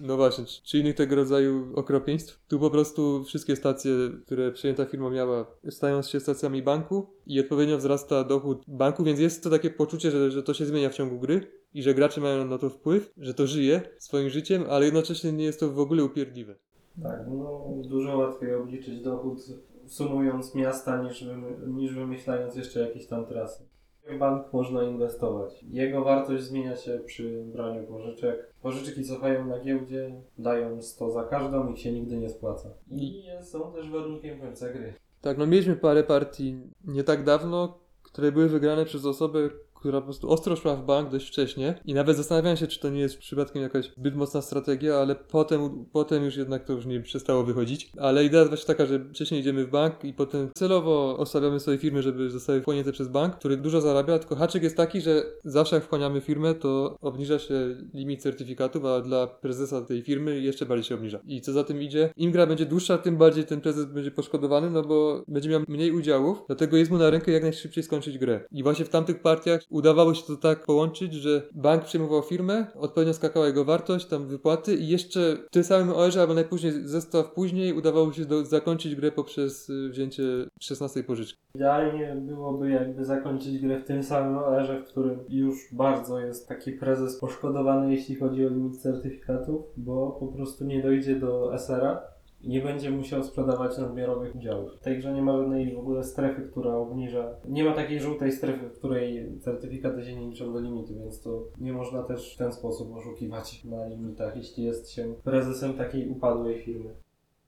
No 0.00 0.16
właśnie, 0.16 0.44
czy- 0.44 0.78
innych 0.78 0.94
tego 0.94 1.16
rodzaju 1.16 1.72
okropieństw. 1.74 2.46
Tu 2.48 2.58
po 2.58 2.70
prostu 2.70 3.24
wszystkie 3.24 3.56
stacje, 3.56 3.92
które 4.26 4.52
przejęta 4.52 4.84
firma 4.84 5.10
miała, 5.10 5.46
stają 5.70 6.02
się 6.02 6.20
stacjami 6.20 6.62
banku 6.62 7.06
i 7.26 7.40
odpowiednio 7.40 7.78
wzrasta 7.78 8.24
dochód 8.24 8.62
banku, 8.68 9.04
więc 9.04 9.20
jest 9.20 9.42
to 9.44 9.50
takie 9.50 9.70
poczucie, 9.70 10.10
że, 10.10 10.30
że 10.30 10.42
to 10.42 10.54
się 10.54 10.66
zmienia 10.66 10.90
w 10.90 10.94
ciągu 10.94 11.18
gry 11.18 11.50
i 11.74 11.82
że 11.82 11.94
gracze 11.94 12.20
mają 12.20 12.44
na 12.44 12.58
to 12.58 12.70
wpływ, 12.70 13.12
że 13.18 13.34
to 13.34 13.46
żyje 13.46 13.82
swoim 13.98 14.30
życiem, 14.30 14.64
ale 14.70 14.84
jednocześnie 14.84 15.32
nie 15.32 15.44
jest 15.44 15.60
to 15.60 15.70
w 15.70 15.80
ogóle 15.80 16.04
upierdliwe. 16.04 16.54
Tak, 17.02 17.20
no 17.28 17.64
dużo 17.84 18.18
łatwiej 18.18 18.54
obliczyć 18.54 19.00
dochód 19.00 19.38
sumując 19.86 20.54
miasta 20.54 21.02
niż, 21.02 21.24
wymy- 21.24 21.66
niż 21.66 21.94
wymyślając 21.94 22.56
jeszcze 22.56 22.80
jakieś 22.80 23.06
tam 23.06 23.26
trasy. 23.26 23.64
W 24.08 24.18
bank 24.18 24.52
można 24.52 24.82
inwestować. 24.82 25.62
Jego 25.62 26.04
wartość 26.04 26.42
zmienia 26.44 26.76
się 26.76 27.00
przy 27.06 27.44
braniu 27.44 27.86
pożyczek. 27.86 28.52
Pożyczki 28.62 29.04
cofają 29.04 29.46
na 29.46 29.60
giełdzie, 29.60 30.20
dają 30.38 30.82
100 30.82 31.10
za 31.10 31.24
każdą 31.24 31.72
i 31.72 31.76
się 31.76 31.92
nigdy 31.92 32.16
nie 32.16 32.28
spłaca. 32.30 32.68
I 32.90 33.22
są 33.42 33.72
też 33.72 33.90
warunkiem 33.90 34.40
końca 34.40 34.68
gry. 34.68 34.94
Tak, 35.20 35.38
no 35.38 35.46
mieliśmy 35.46 35.76
parę 35.76 36.04
partii 36.04 36.60
nie 36.84 37.04
tak 37.04 37.24
dawno, 37.24 37.78
które 38.02 38.32
były 38.32 38.48
wygrane 38.48 38.84
przez 38.84 39.04
osobę, 39.06 39.38
która 39.80 40.00
po 40.00 40.04
prostu 40.04 40.30
ostro 40.30 40.56
szła 40.56 40.76
w 40.76 40.84
bank 40.84 41.10
dość 41.10 41.28
wcześnie 41.28 41.80
i 41.84 41.94
nawet 41.94 42.16
zastanawiałem 42.16 42.56
się, 42.56 42.66
czy 42.66 42.80
to 42.80 42.90
nie 42.90 43.00
jest 43.00 43.18
przypadkiem 43.18 43.62
jakaś 43.62 43.92
zbyt 43.98 44.16
mocna 44.16 44.42
strategia, 44.42 44.96
ale 44.96 45.14
potem, 45.14 45.86
potem 45.92 46.24
już 46.24 46.36
jednak 46.36 46.64
to 46.64 46.72
już 46.72 46.86
nie 46.86 47.00
przestało 47.00 47.44
wychodzić. 47.44 47.92
Ale 47.98 48.24
idea 48.24 48.40
jest 48.40 48.50
właśnie 48.50 48.66
taka, 48.66 48.86
że 48.86 49.04
wcześniej 49.04 49.40
idziemy 49.40 49.66
w 49.66 49.70
bank 49.70 50.04
i 50.04 50.12
potem 50.12 50.50
celowo 50.54 51.18
osłabiamy 51.18 51.60
swoje 51.60 51.78
firmy, 51.78 52.02
żeby 52.02 52.30
zostały 52.30 52.60
wchłonięte 52.60 52.92
przez 52.92 53.08
bank, 53.08 53.36
który 53.36 53.56
dużo 53.56 53.80
zarabia, 53.80 54.18
tylko 54.18 54.36
haczyk 54.36 54.62
jest 54.62 54.76
taki, 54.76 55.00
że 55.00 55.22
zawsze 55.44 55.76
jak 55.76 55.84
wchłaniamy 55.84 56.20
firmę, 56.20 56.54
to 56.54 56.96
obniża 57.00 57.38
się 57.38 57.76
limit 57.94 58.22
certyfikatów, 58.22 58.84
a 58.84 59.00
dla 59.00 59.26
prezesa 59.26 59.82
tej 59.82 60.02
firmy 60.02 60.40
jeszcze 60.40 60.66
bardziej 60.66 60.84
się 60.84 60.94
obniża. 60.94 61.20
I 61.26 61.40
co 61.40 61.52
za 61.52 61.64
tym 61.64 61.82
idzie, 61.82 62.10
im 62.16 62.30
gra 62.30 62.46
będzie 62.46 62.66
dłuższa, 62.66 62.98
tym 62.98 63.16
bardziej 63.16 63.44
ten 63.44 63.60
prezes 63.60 63.84
będzie 63.84 64.10
poszkodowany, 64.10 64.70
no 64.70 64.82
bo 64.82 65.24
będzie 65.28 65.50
miał 65.50 65.60
mniej 65.68 65.92
udziałów, 65.92 66.42
dlatego 66.46 66.76
jest 66.76 66.90
mu 66.90 66.98
na 66.98 67.10
rękę 67.10 67.32
jak 67.32 67.42
najszybciej 67.42 67.84
skończyć 67.84 68.18
grę. 68.18 68.40
I 68.52 68.62
właśnie 68.62 68.84
w 68.84 68.88
tamtych 68.88 69.22
partiach 69.22 69.60
udawało 69.70 70.14
się 70.14 70.22
to 70.26 70.36
tak 70.36 70.64
połączyć, 70.64 71.12
że 71.12 71.42
bank 71.54 71.84
przejmował 71.84 72.22
firmę, 72.22 72.66
odpowiednio 72.74 73.14
skakała 73.14 73.46
jego 73.46 73.64
wartość, 73.64 74.06
tam 74.06 74.26
wypłaty 74.26 74.74
i 74.74 74.88
jeszcze 74.88 75.36
w 75.46 75.50
tym 75.50 75.64
samym 75.64 75.90
OR-ze 75.90 76.20
albo 76.20 76.34
najpóźniej 76.34 76.72
zestaw 76.72 77.32
później 77.32 77.72
udawało 77.72 78.12
się 78.12 78.24
do, 78.24 78.44
zakończyć 78.44 78.94
grę 78.94 79.12
poprzez 79.12 79.70
y, 79.70 79.88
wzięcie 79.88 80.22
16 80.60 81.04
pożyczki. 81.04 81.38
Idealnie 81.54 82.16
byłoby 82.20 82.70
jakby 82.70 83.04
zakończyć 83.04 83.58
grę 83.58 83.78
w 83.78 83.84
tym 83.84 84.02
samym 84.02 84.38
OR-ze, 84.38 84.78
w 84.78 84.84
którym 84.84 85.18
już 85.28 85.56
bardzo 85.72 86.20
jest 86.20 86.48
taki 86.48 86.72
prezes 86.72 87.20
poszkodowany, 87.20 87.94
jeśli 87.94 88.14
chodzi 88.14 88.46
o 88.46 88.48
limit 88.48 88.76
certyfikatów, 88.76 89.62
bo 89.76 90.16
po 90.20 90.26
prostu 90.26 90.64
nie 90.64 90.82
dojdzie 90.82 91.16
do 91.16 91.54
SR-a 91.54 92.15
nie 92.46 92.60
będzie 92.60 92.90
musiał 92.90 93.24
sprzedawać 93.24 93.78
nadmiarowych 93.78 94.36
udziałów. 94.36 94.72
W 94.72 94.80
tej 94.80 94.98
grze 94.98 95.12
nie 95.12 95.22
ma 95.22 95.38
żadnej 95.38 95.74
w 95.74 95.78
ogóle 95.78 96.04
strefy, 96.04 96.42
która 96.42 96.74
obniża. 96.74 97.28
Nie 97.48 97.64
ma 97.64 97.72
takiej 97.72 98.00
żółtej 98.00 98.32
strefy, 98.32 98.68
w 98.68 98.78
której 98.78 99.38
certyfikaty 99.40 100.04
się 100.04 100.16
nie 100.16 100.30
liczą 100.30 100.52
do 100.52 100.60
limitu, 100.60 100.94
więc 100.94 101.20
to 101.20 101.44
nie 101.60 101.72
można 101.72 102.02
też 102.02 102.34
w 102.34 102.38
ten 102.38 102.52
sposób 102.52 102.96
oszukiwać 102.96 103.64
na 103.64 103.86
limitach, 103.86 104.36
jeśli 104.36 104.64
jest 104.64 104.90
się 104.90 105.14
prezesem 105.24 105.74
takiej 105.74 106.08
upadłej 106.08 106.58
firmy. 106.58 106.90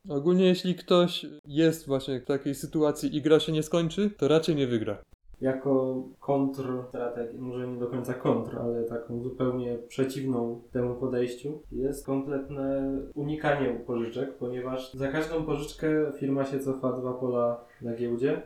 Ogólnie 0.09 0.45
jeśli 0.45 0.75
ktoś 0.75 1.27
jest 1.47 1.87
właśnie 1.87 2.21
w 2.21 2.25
takiej 2.25 2.55
sytuacji 2.55 3.17
i 3.17 3.23
gra 3.23 3.41
się 3.41 3.53
nie 3.53 3.63
skończy, 3.63 4.11
to 4.19 4.29
raczej 4.29 4.57
nie 4.57 4.67
wygra. 4.67 4.99
Jako 5.41 6.03
kontrstrategię, 6.21 7.39
może 7.39 7.69
nie 7.69 7.79
do 7.79 7.87
końca 7.87 8.15
kontr, 8.15 8.59
ale 8.59 8.85
taką 8.85 9.23
zupełnie 9.23 9.79
przeciwną 9.89 10.61
temu 10.73 10.95
podejściu, 10.95 11.63
jest 11.73 12.07
kompletne 12.07 12.99
unikanie 13.15 13.81
pożyczek, 13.87 14.35
ponieważ 14.35 14.95
za 14.95 15.09
każdą 15.09 15.45
pożyczkę 15.45 15.89
firma 16.19 16.45
się 16.45 16.59
cofa 16.59 16.93
dwa 16.93 17.13
pola 17.13 17.65
na 17.83 17.95
giełdzie, 17.95 18.43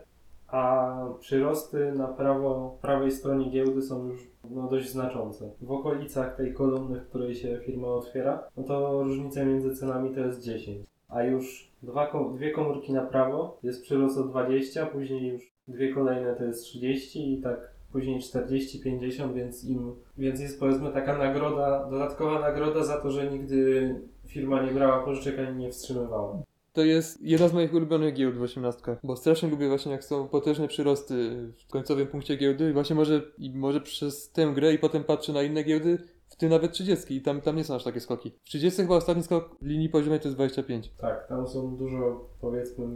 a 0.48 0.96
przyrosty 1.20 1.92
na 1.92 2.08
prawo, 2.08 2.78
prawej 2.82 3.10
stronie 3.10 3.50
giełdy 3.50 3.82
są 3.82 4.08
już 4.08 4.30
no, 4.50 4.68
dość 4.68 4.90
znaczące. 4.90 5.50
W 5.60 5.70
okolicach 5.70 6.36
tej 6.36 6.54
kolumny, 6.54 7.00
w 7.00 7.08
której 7.08 7.34
się 7.34 7.60
firma 7.64 7.88
otwiera, 7.88 8.48
no 8.56 8.62
to 8.62 9.02
różnica 9.02 9.44
między 9.44 9.76
cenami 9.76 10.14
to 10.14 10.20
jest 10.20 10.42
10. 10.42 10.86
A 11.08 11.22
już 11.22 11.72
dwa, 11.82 12.12
dwie 12.34 12.50
komórki 12.50 12.92
na 12.92 13.02
prawo 13.02 13.58
jest 13.62 13.82
przyrost 13.82 14.18
o 14.18 14.24
20, 14.24 14.86
później 14.86 15.28
już 15.28 15.51
dwie 15.68 15.94
kolejne 15.94 16.34
to 16.34 16.44
jest 16.44 16.64
30 16.64 17.32
i 17.32 17.42
tak 17.42 17.72
później 17.92 18.20
40, 18.20 18.80
50, 18.80 19.34
więc 19.34 19.64
im, 19.64 19.94
więc 20.18 20.40
jest 20.40 20.60
powiedzmy 20.60 20.92
taka 20.92 21.18
nagroda, 21.18 21.90
dodatkowa 21.90 22.40
nagroda 22.40 22.84
za 22.84 23.00
to, 23.00 23.10
że 23.10 23.30
nigdy 23.30 23.94
firma 24.26 24.62
nie 24.62 24.72
brała 24.72 25.04
pożyczek 25.04 25.38
ani 25.38 25.58
nie 25.58 25.70
wstrzymywała. 25.70 26.42
To 26.72 26.84
jest 26.84 27.22
jedna 27.22 27.48
z 27.48 27.52
moich 27.52 27.74
ulubionych 27.74 28.14
giełd 28.14 28.36
w 28.36 28.42
osiemnastkach, 28.42 28.98
bo 29.04 29.16
strasznie 29.16 29.48
lubię 29.48 29.68
właśnie 29.68 29.92
jak 29.92 30.04
są 30.04 30.28
potężne 30.28 30.68
przyrosty 30.68 31.48
w 31.66 31.70
końcowym 31.70 32.06
punkcie 32.06 32.36
giełdy 32.36 32.70
i 32.70 32.72
właśnie 32.72 32.96
może, 32.96 33.22
i 33.38 33.50
może 33.54 33.80
przez 33.80 34.30
tę 34.30 34.52
grę 34.54 34.74
i 34.74 34.78
potem 34.78 35.04
patrzę 35.04 35.32
na 35.32 35.42
inne 35.42 35.64
giełdy, 35.64 35.98
w 36.28 36.36
tym 36.36 36.50
nawet 36.50 36.72
30 36.72 37.14
i 37.16 37.22
tam, 37.22 37.40
tam 37.40 37.56
nie 37.56 37.64
są 37.64 37.74
aż 37.74 37.84
takie 37.84 38.00
skoki. 38.00 38.32
W 38.44 38.48
30 38.48 38.82
chyba 38.82 38.96
ostatni 38.96 39.22
skok 39.22 39.56
linii 39.62 39.88
poziomej 39.88 40.20
to 40.20 40.28
jest 40.28 40.36
25. 40.36 40.90
Tak, 40.98 41.28
tam 41.28 41.48
są 41.48 41.76
dużo 41.76 42.28
powiedzmy 42.40 42.86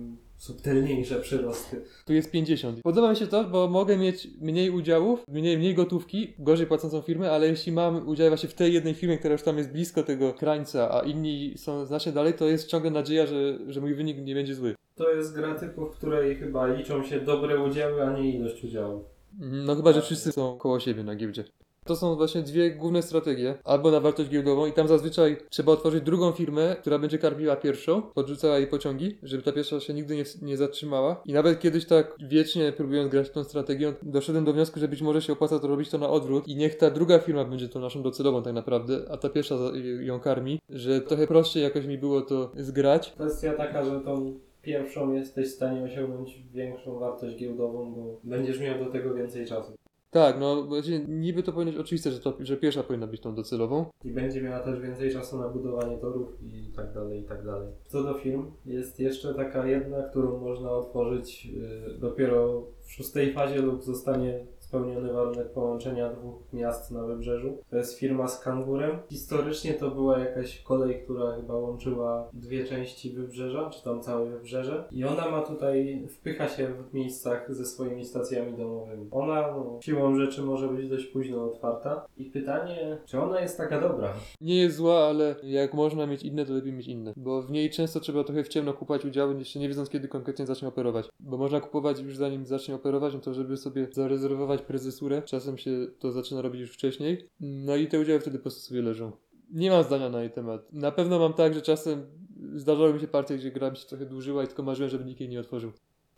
subtelniejsze 0.46 1.20
przyrosty. 1.20 1.82
Tu 2.04 2.12
jest 2.12 2.30
50. 2.30 2.82
Podoba 2.82 3.10
mi 3.10 3.16
się 3.16 3.26
to, 3.26 3.44
bo 3.44 3.68
mogę 3.68 3.96
mieć 3.96 4.28
mniej 4.40 4.70
udziałów, 4.70 5.24
mniej, 5.28 5.58
mniej 5.58 5.74
gotówki, 5.74 6.34
gorzej 6.38 6.66
płacącą 6.66 7.00
firmę, 7.00 7.30
ale 7.30 7.48
jeśli 7.48 7.72
mam 7.72 8.08
udział 8.08 8.28
właśnie 8.28 8.48
w 8.48 8.54
tej 8.54 8.72
jednej 8.72 8.94
firmie, 8.94 9.18
która 9.18 9.32
już 9.32 9.42
tam 9.42 9.58
jest 9.58 9.72
blisko 9.72 10.02
tego 10.02 10.32
krańca, 10.32 10.90
a 10.94 11.02
inni 11.02 11.54
są 11.56 11.86
znacznie 11.86 12.12
dalej, 12.12 12.34
to 12.34 12.46
jest 12.46 12.68
ciągle 12.68 12.90
nadzieja, 12.90 13.26
że, 13.26 13.58
że 13.68 13.80
mój 13.80 13.94
wynik 13.94 14.18
nie 14.18 14.34
będzie 14.34 14.54
zły. 14.54 14.74
To 14.94 15.10
jest 15.10 15.34
gra 15.34 15.54
typu, 15.54 15.86
w 15.86 15.90
której 15.90 16.36
chyba 16.36 16.66
liczą 16.66 17.02
się 17.02 17.20
dobre 17.20 17.62
udziały, 17.62 18.02
a 18.02 18.12
nie 18.12 18.30
ilość 18.30 18.64
udziałów. 18.64 19.04
No 19.38 19.76
chyba, 19.76 19.92
że 19.92 20.02
wszyscy 20.02 20.32
są 20.32 20.58
koło 20.58 20.80
siebie 20.80 21.04
na 21.04 21.16
giełdzie. 21.16 21.44
To 21.86 21.96
są 21.96 22.16
właśnie 22.16 22.42
dwie 22.42 22.70
główne 22.70 23.02
strategie. 23.02 23.54
Albo 23.64 23.90
na 23.90 24.00
wartość 24.00 24.30
giełdową 24.30 24.66
i 24.66 24.72
tam 24.72 24.88
zazwyczaj 24.88 25.36
trzeba 25.50 25.72
otworzyć 25.72 26.04
drugą 26.04 26.32
firmę, 26.32 26.76
która 26.80 26.98
będzie 26.98 27.18
karmiła 27.18 27.56
pierwszą, 27.56 28.02
podrzucała 28.02 28.58
jej 28.58 28.66
pociągi, 28.66 29.18
żeby 29.22 29.42
ta 29.42 29.52
pierwsza 29.52 29.80
się 29.80 29.94
nigdy 29.94 30.16
nie, 30.16 30.24
nie 30.42 30.56
zatrzymała. 30.56 31.22
I 31.24 31.32
nawet 31.32 31.60
kiedyś 31.60 31.86
tak 31.86 32.16
wiecznie 32.28 32.72
próbując 32.72 33.10
grać 33.10 33.30
tą 33.30 33.44
strategią, 33.44 33.92
doszedłem 34.02 34.44
do 34.44 34.52
wniosku, 34.52 34.80
że 34.80 34.88
być 34.88 35.02
może 35.02 35.22
się 35.22 35.32
opłaca 35.32 35.58
to 35.58 35.68
robić 35.68 35.90
to 35.90 35.98
na 35.98 36.08
odwrót 36.08 36.48
i 36.48 36.56
niech 36.56 36.76
ta 36.76 36.90
druga 36.90 37.18
firma 37.18 37.44
będzie 37.44 37.68
tą 37.68 37.80
naszą 37.80 38.02
docelową 38.02 38.42
tak 38.42 38.52
naprawdę, 38.54 38.98
a 39.10 39.16
ta 39.16 39.28
pierwsza 39.28 39.58
za- 39.58 39.72
ją 40.00 40.20
karmi, 40.20 40.60
że 40.70 41.00
trochę 41.00 41.26
prościej 41.26 41.62
jakoś 41.62 41.86
mi 41.86 41.98
było 41.98 42.20
to 42.22 42.50
zgrać. 42.56 43.10
Kwestia 43.12 43.52
taka, 43.52 43.84
że 43.84 44.00
tą 44.00 44.38
pierwszą 44.62 45.12
jesteś 45.12 45.48
w 45.48 45.54
stanie 45.54 45.82
osiągnąć 45.82 46.42
większą 46.52 46.98
wartość 46.98 47.36
giełdową, 47.36 47.94
bo 47.94 48.20
będziesz 48.24 48.60
miał 48.60 48.84
do 48.84 48.90
tego 48.90 49.14
więcej 49.14 49.46
czasu. 49.46 49.72
Tak, 50.10 50.40
no 50.40 50.62
właśnie 50.62 50.98
niby 51.08 51.42
to 51.42 51.52
powinno 51.52 51.72
być 51.72 51.80
oczywiste, 51.80 52.10
że, 52.10 52.20
to, 52.20 52.36
że 52.40 52.56
pierwsza 52.56 52.82
powinna 52.82 53.06
być 53.06 53.20
tą 53.20 53.34
docelową. 53.34 53.86
I 54.04 54.10
będzie 54.10 54.42
miała 54.42 54.60
też 54.60 54.80
więcej 54.80 55.12
czasu 55.12 55.38
na 55.38 55.48
budowanie 55.48 55.98
torów 55.98 56.28
i 56.42 56.72
tak 56.76 56.92
dalej, 56.92 57.20
i 57.20 57.24
tak 57.24 57.44
dalej. 57.44 57.68
Co 57.86 58.02
do 58.02 58.14
firm, 58.14 58.50
jest 58.66 59.00
jeszcze 59.00 59.34
taka 59.34 59.66
jedna, 59.66 60.02
którą 60.02 60.40
można 60.40 60.70
otworzyć 60.70 61.46
yy, 61.46 61.98
dopiero 61.98 62.66
w 62.82 62.92
szóstej 62.92 63.32
fazie 63.32 63.62
lub 63.62 63.82
zostanie 63.82 64.46
spełniony 64.66 65.12
warunek 65.12 65.52
połączenia 65.52 66.12
dwóch 66.12 66.34
miast 66.52 66.90
na 66.90 67.02
wybrzeżu. 67.02 67.58
To 67.70 67.76
jest 67.76 67.98
firma 67.98 68.28
z 68.28 68.40
kangurem. 68.40 68.98
Historycznie 69.08 69.74
to 69.74 69.90
była 69.90 70.18
jakaś 70.18 70.62
kolej, 70.62 71.02
która 71.04 71.36
chyba 71.36 71.54
łączyła 71.54 72.30
dwie 72.32 72.64
części 72.64 73.10
wybrzeża, 73.10 73.70
czy 73.70 73.84
tam 73.84 74.02
całe 74.02 74.30
wybrzeże. 74.30 74.84
I 74.90 75.04
ona 75.04 75.30
ma 75.30 75.42
tutaj, 75.42 76.06
wpycha 76.08 76.48
się 76.48 76.68
w 76.68 76.94
miejscach 76.94 77.54
ze 77.54 77.66
swoimi 77.66 78.04
stacjami 78.04 78.56
domowymi. 78.56 79.08
Ona 79.10 79.40
no, 79.40 79.78
siłą 79.82 80.16
rzeczy 80.16 80.42
może 80.42 80.68
być 80.68 80.88
dość 80.88 81.06
późno 81.06 81.44
otwarta. 81.44 82.06
I 82.16 82.24
pytanie, 82.24 82.98
czy 83.06 83.20
ona 83.20 83.40
jest 83.40 83.58
taka 83.58 83.80
dobra? 83.80 84.12
Nie 84.40 84.56
jest 84.56 84.76
zła, 84.76 84.98
ale 84.98 85.34
jak 85.42 85.74
można 85.74 86.06
mieć 86.06 86.22
inne, 86.22 86.46
to 86.46 86.52
lepiej 86.52 86.72
mieć 86.72 86.88
inne. 86.88 87.12
Bo 87.16 87.42
w 87.42 87.50
niej 87.50 87.70
często 87.70 88.00
trzeba 88.00 88.24
trochę 88.24 88.44
w 88.44 88.48
ciemno 88.48 88.72
kupować 88.72 89.04
udziały, 89.04 89.38
jeszcze 89.38 89.58
nie 89.58 89.68
wiedząc 89.68 89.90
kiedy 89.90 90.08
konkretnie 90.08 90.46
zacznie 90.46 90.68
operować. 90.68 91.08
Bo 91.20 91.36
można 91.36 91.60
kupować 91.60 92.00
już 92.00 92.16
zanim 92.16 92.46
zacznie 92.46 92.74
operować, 92.74 93.14
no 93.14 93.20
to 93.20 93.34
żeby 93.34 93.56
sobie 93.56 93.86
zarezerwować 93.92 94.55
prezesurę, 94.62 95.22
czasem 95.22 95.58
się 95.58 95.70
to 95.98 96.12
zaczyna 96.12 96.42
robić 96.42 96.60
już 96.60 96.72
wcześniej. 96.72 97.28
No 97.40 97.76
i 97.76 97.86
te 97.86 98.00
udziały 98.00 98.20
wtedy 98.20 98.38
po 98.38 98.42
prostu 98.42 98.60
sobie 98.60 98.82
leżą. 98.82 99.12
Nie 99.52 99.70
mam 99.70 99.84
zdania 99.84 100.08
na 100.08 100.20
jej 100.20 100.30
temat. 100.30 100.72
Na 100.72 100.92
pewno 100.92 101.18
mam 101.18 101.32
tak, 101.32 101.54
że 101.54 101.62
czasem 101.62 102.06
zdarzały 102.54 102.94
mi 102.94 103.00
się 103.00 103.08
partie, 103.08 103.36
gdzie 103.36 103.50
gra 103.50 103.70
mi 103.70 103.76
się 103.76 103.86
trochę 103.86 104.06
dłużyła 104.06 104.44
i 104.44 104.46
tylko 104.46 104.62
marzyłem, 104.62 104.90
żeby 104.90 105.04
nikt 105.04 105.20
jej 105.20 105.28
nie 105.28 105.40
otworzył. 105.40 105.72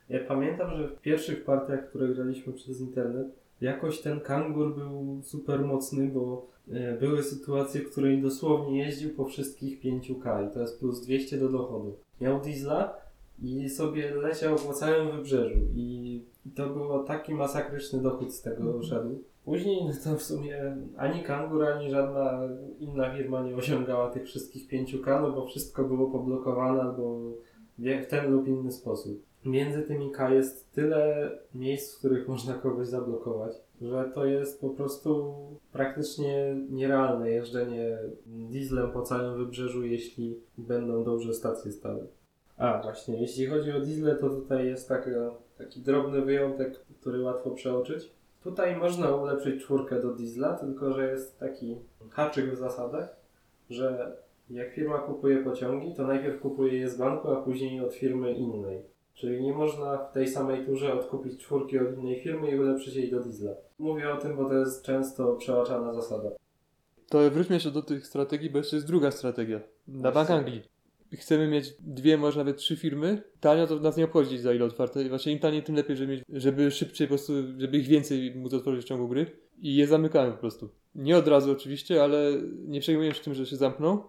Ja 0.08 0.20
pamiętam, 0.24 0.76
że 0.76 0.88
w 0.88 1.00
pierwszich 1.00 1.44
partiach, 1.44 1.88
które 1.88 2.08
graliśmy 2.08 2.52
przez 2.52 2.80
internet, 2.80 3.26
jakoś 3.60 4.00
ten 4.00 4.20
kangur 4.20 4.74
był 4.74 5.20
super 5.22 5.64
mocny, 5.64 6.08
bo 6.08 6.46
e, 6.70 6.98
były 6.98 7.22
sytuacje, 7.22 7.80
w 7.80 7.90
której 7.90 8.22
dosłownie 8.22 8.78
jeździł 8.78 9.10
po 9.14 9.24
wszystkich 9.24 9.82
5K 9.82 10.48
i 10.48 10.54
to 10.54 10.60
jest 10.60 10.80
plus 10.80 11.02
200 11.02 11.38
do 11.38 11.48
dochodu. 11.48 11.96
Miał 12.20 12.40
diesla 12.40 12.94
i 13.42 13.68
sobie 13.68 14.14
leciał 14.14 14.56
po 14.56 14.72
całym 14.72 15.16
wybrzeżu 15.16 15.58
i 15.74 16.22
to 16.56 16.68
było 16.68 17.02
taki 17.02 17.34
masakryczny 17.34 18.02
dochód 18.02 18.34
z 18.34 18.42
tego 18.42 18.82
szedł. 18.82 19.22
Później 19.44 19.84
no 19.84 19.92
to 20.04 20.18
w 20.18 20.22
sumie 20.22 20.76
ani 20.96 21.22
kangur, 21.22 21.64
ani 21.64 21.90
żadna 21.90 22.40
inna 22.78 23.16
firma 23.16 23.42
nie 23.42 23.56
osiągała 23.56 24.10
tych 24.10 24.24
wszystkich 24.24 24.68
5K, 24.68 25.22
no 25.22 25.32
bo 25.32 25.46
wszystko 25.46 25.84
było 25.84 26.10
poblokowane 26.10 26.82
albo 26.82 27.20
w 27.78 28.06
ten 28.08 28.32
lub 28.32 28.48
inny 28.48 28.72
sposób. 28.72 29.22
Między 29.44 29.82
tymi 29.82 30.10
K 30.10 30.30
jest 30.30 30.72
tyle 30.72 31.30
miejsc, 31.54 31.94
w 31.94 31.98
których 31.98 32.28
można 32.28 32.54
kogoś 32.54 32.88
zablokować, 32.88 33.52
że 33.80 34.10
to 34.14 34.24
jest 34.24 34.60
po 34.60 34.70
prostu 34.70 35.34
praktycznie 35.72 36.56
nierealne 36.70 37.30
jeżdżenie 37.30 37.98
dieslem 38.26 38.92
po 38.92 39.02
całym 39.02 39.38
wybrzeżu, 39.38 39.86
jeśli 39.86 40.40
będą 40.58 41.04
dobrze 41.04 41.34
stacje 41.34 41.72
stałe. 41.72 42.06
A 42.56 42.82
właśnie, 42.82 43.20
jeśli 43.20 43.46
chodzi 43.46 43.72
o 43.72 43.80
diesle, 43.80 44.14
to 44.14 44.30
tutaj 44.30 44.66
jest 44.66 44.88
taki, 44.88 45.10
taki 45.58 45.80
drobny 45.80 46.22
wyjątek, 46.22 46.80
który 47.00 47.22
łatwo 47.22 47.50
przeoczyć. 47.50 48.10
Tutaj 48.42 48.76
można 48.76 49.16
ulepszyć 49.16 49.62
czwórkę 49.62 50.02
do 50.02 50.12
diesla, 50.14 50.54
tylko 50.54 50.92
że 50.92 51.10
jest 51.10 51.38
taki 51.38 51.76
haczyk 52.10 52.50
w 52.50 52.56
zasadach, 52.56 53.16
że 53.70 54.16
jak 54.50 54.72
firma 54.72 54.98
kupuje 54.98 55.44
pociągi, 55.44 55.94
to 55.94 56.06
najpierw 56.06 56.40
kupuje 56.40 56.78
je 56.78 56.88
z 56.88 56.96
banku, 56.96 57.30
a 57.30 57.42
później 57.42 57.80
od 57.80 57.94
firmy 57.94 58.32
innej. 58.32 58.82
Czyli 59.14 59.42
nie 59.42 59.52
można 59.52 59.96
w 59.96 60.12
tej 60.12 60.28
samej 60.28 60.66
turze 60.66 60.94
odkupić 60.94 61.40
czwórki 61.40 61.78
od 61.78 61.98
innej 61.98 62.20
firmy 62.20 62.50
i 62.50 62.60
ulepszyć 62.60 62.94
jej 62.94 63.10
do 63.10 63.20
diesla. 63.20 63.52
Mówię 63.78 64.12
o 64.12 64.16
tym, 64.16 64.36
bo 64.36 64.48
to 64.48 64.54
jest 64.54 64.82
często 64.82 65.34
przeoczana 65.36 65.94
zasada. 65.94 66.30
To 67.08 67.30
wróćmy 67.30 67.56
jeszcze 67.56 67.70
do 67.70 67.82
tych 67.82 68.06
strategii, 68.06 68.50
bo 68.50 68.58
jeszcze 68.58 68.76
jest 68.76 68.86
druga 68.86 69.10
strategia. 69.10 69.60
Na 69.88 70.12
Bank. 70.12 70.30
Anglii. 70.30 70.62
Chcemy 71.12 71.48
mieć 71.48 71.74
dwie, 71.80 72.18
może 72.18 72.38
nawet 72.38 72.56
trzy 72.56 72.76
firmy. 72.76 73.22
Tanio 73.40 73.66
to 73.66 73.80
nas 73.80 73.96
nie 73.96 74.04
obchodzi 74.04 74.38
za 74.38 74.54
ile 74.54 74.64
otwarte. 74.64 75.08
Właśnie 75.08 75.32
im 75.32 75.38
taniej, 75.38 75.62
tym 75.62 75.74
lepiej, 75.74 75.96
żeby, 75.96 76.12
mieć, 76.12 76.22
żeby 76.28 76.70
szybciej 76.70 77.06
po 77.06 77.14
prostu, 77.14 77.32
żeby 77.58 77.78
ich 77.78 77.86
więcej 77.86 78.34
móc 78.34 78.54
otworzyć 78.54 78.84
w 78.84 78.88
ciągu 78.88 79.08
gry. 79.08 79.26
I 79.58 79.76
je 79.76 79.86
zamykamy 79.86 80.32
po 80.32 80.38
prostu. 80.38 80.68
Nie 80.94 81.16
od 81.16 81.28
razu 81.28 81.52
oczywiście, 81.52 82.02
ale 82.02 82.32
nie 82.66 82.80
przejmujemy 82.80 83.14
się 83.14 83.22
tym, 83.22 83.34
że 83.34 83.46
się 83.46 83.56
zamkną. 83.56 84.02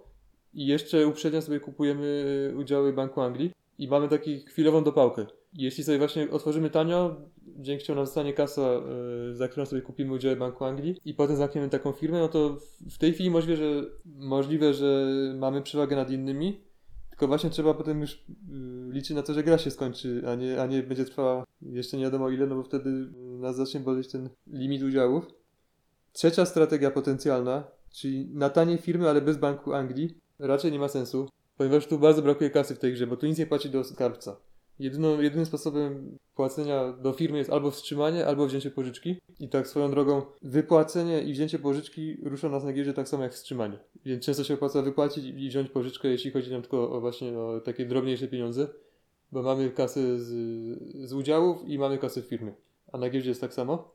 I 0.53 0.67
jeszcze 0.67 1.07
uprzednio 1.07 1.41
sobie 1.41 1.59
kupujemy 1.59 2.53
udziały 2.57 2.93
Banku 2.93 3.21
Anglii. 3.21 3.51
I 3.77 3.87
mamy 3.87 4.07
taką 4.07 4.23
chwilową 4.47 4.83
dopałkę. 4.83 5.25
Jeśli 5.53 5.83
sobie 5.83 5.97
właśnie 5.97 6.31
otworzymy 6.31 6.69
tanio, 6.69 7.21
dzięki 7.57 7.85
czemu 7.85 7.95
nam 7.95 8.05
zostanie 8.05 8.33
kasa, 8.33 8.81
y, 9.31 9.35
za 9.35 9.47
którą 9.47 9.65
sobie 9.65 9.81
kupimy 9.81 10.13
udziały 10.13 10.35
Banku 10.35 10.65
Anglii 10.65 10.95
i 11.05 11.13
potem 11.13 11.35
zamkniemy 11.35 11.69
taką 11.69 11.91
firmę, 11.91 12.19
no 12.19 12.27
to 12.27 12.57
w 12.89 12.97
tej 12.97 13.13
chwili 13.13 13.29
możliwe, 13.29 13.57
że, 13.57 13.83
możliwe, 14.05 14.73
że 14.73 15.07
mamy 15.37 15.61
przewagę 15.61 15.95
nad 15.95 16.11
innymi, 16.11 16.61
tylko 17.19 17.27
właśnie 17.27 17.49
trzeba 17.49 17.73
potem 17.73 18.01
już 18.01 18.13
y, 18.13 18.17
liczyć 18.89 19.15
na 19.15 19.23
to, 19.23 19.33
że 19.33 19.43
gra 19.43 19.57
się 19.57 19.71
skończy, 19.71 20.23
a 20.27 20.35
nie, 20.35 20.61
a 20.61 20.65
nie 20.65 20.83
będzie 20.83 21.05
trwała 21.05 21.43
jeszcze 21.61 21.97
nie 21.97 22.03
wiadomo 22.03 22.29
ile, 22.29 22.47
no 22.47 22.55
bo 22.55 22.63
wtedy 22.63 22.89
y, 22.89 23.39
nas 23.39 23.55
zacznie 23.55 23.79
boleć 23.79 24.07
ten 24.11 24.29
limit 24.47 24.83
udziałów. 24.83 25.27
Trzecia 26.13 26.45
strategia 26.45 26.91
potencjalna, 26.91 27.63
czyli 27.91 28.29
na 28.33 28.49
tanie 28.49 28.77
firmy, 28.77 29.09
ale 29.09 29.21
bez 29.21 29.37
Banku 29.37 29.73
Anglii, 29.73 30.17
raczej 30.39 30.71
nie 30.71 30.79
ma 30.79 30.87
sensu, 30.87 31.29
ponieważ 31.57 31.87
tu 31.87 31.99
bardzo 31.99 32.21
brakuje 32.21 32.49
kasy 32.49 32.75
w 32.75 32.79
tej 32.79 32.93
grze, 32.93 33.07
bo 33.07 33.17
tu 33.17 33.27
nic 33.27 33.37
nie 33.37 33.47
płaci 33.47 33.69
do 33.69 33.83
skarbca. 33.83 34.35
Jedyną, 34.79 35.21
jedynym 35.21 35.45
sposobem 35.45 36.17
płacenia 36.35 36.93
do 36.93 37.13
firmy 37.13 37.37
jest 37.37 37.49
albo 37.49 37.71
wstrzymanie, 37.71 38.27
albo 38.27 38.47
wzięcie 38.47 38.71
pożyczki. 38.71 39.15
I 39.39 39.49
tak 39.49 39.67
swoją 39.67 39.91
drogą, 39.91 40.21
wypłacenie 40.41 41.21
i 41.21 41.33
wzięcie 41.33 41.59
pożyczki 41.59 42.17
rusza 42.23 42.49
nas 42.49 42.63
na 42.63 42.73
giełdzie 42.73 42.93
tak 42.93 43.09
samo 43.09 43.23
jak 43.23 43.33
wstrzymanie. 43.33 43.79
Więc 44.05 44.25
często 44.25 44.43
się 44.43 44.53
opłaca 44.53 44.81
wypłacić 44.81 45.25
i 45.25 45.49
wziąć 45.49 45.69
pożyczkę, 45.69 46.07
jeśli 46.07 46.31
chodzi 46.31 46.51
nam 46.51 46.61
tylko 46.61 46.91
o 46.91 47.01
właśnie 47.01 47.39
o 47.39 47.59
takie 47.59 47.85
drobniejsze 47.85 48.27
pieniądze, 48.27 48.67
bo 49.31 49.41
mamy 49.41 49.69
kasę 49.69 50.19
z, 50.19 50.29
z 51.09 51.13
udziałów 51.13 51.67
i 51.67 51.79
mamy 51.79 51.97
kasę 51.97 52.21
w 52.21 52.25
firmie. 52.25 52.53
A 52.91 52.97
na 52.97 53.09
giełdzie 53.09 53.29
jest 53.29 53.41
tak 53.41 53.53
samo. 53.53 53.91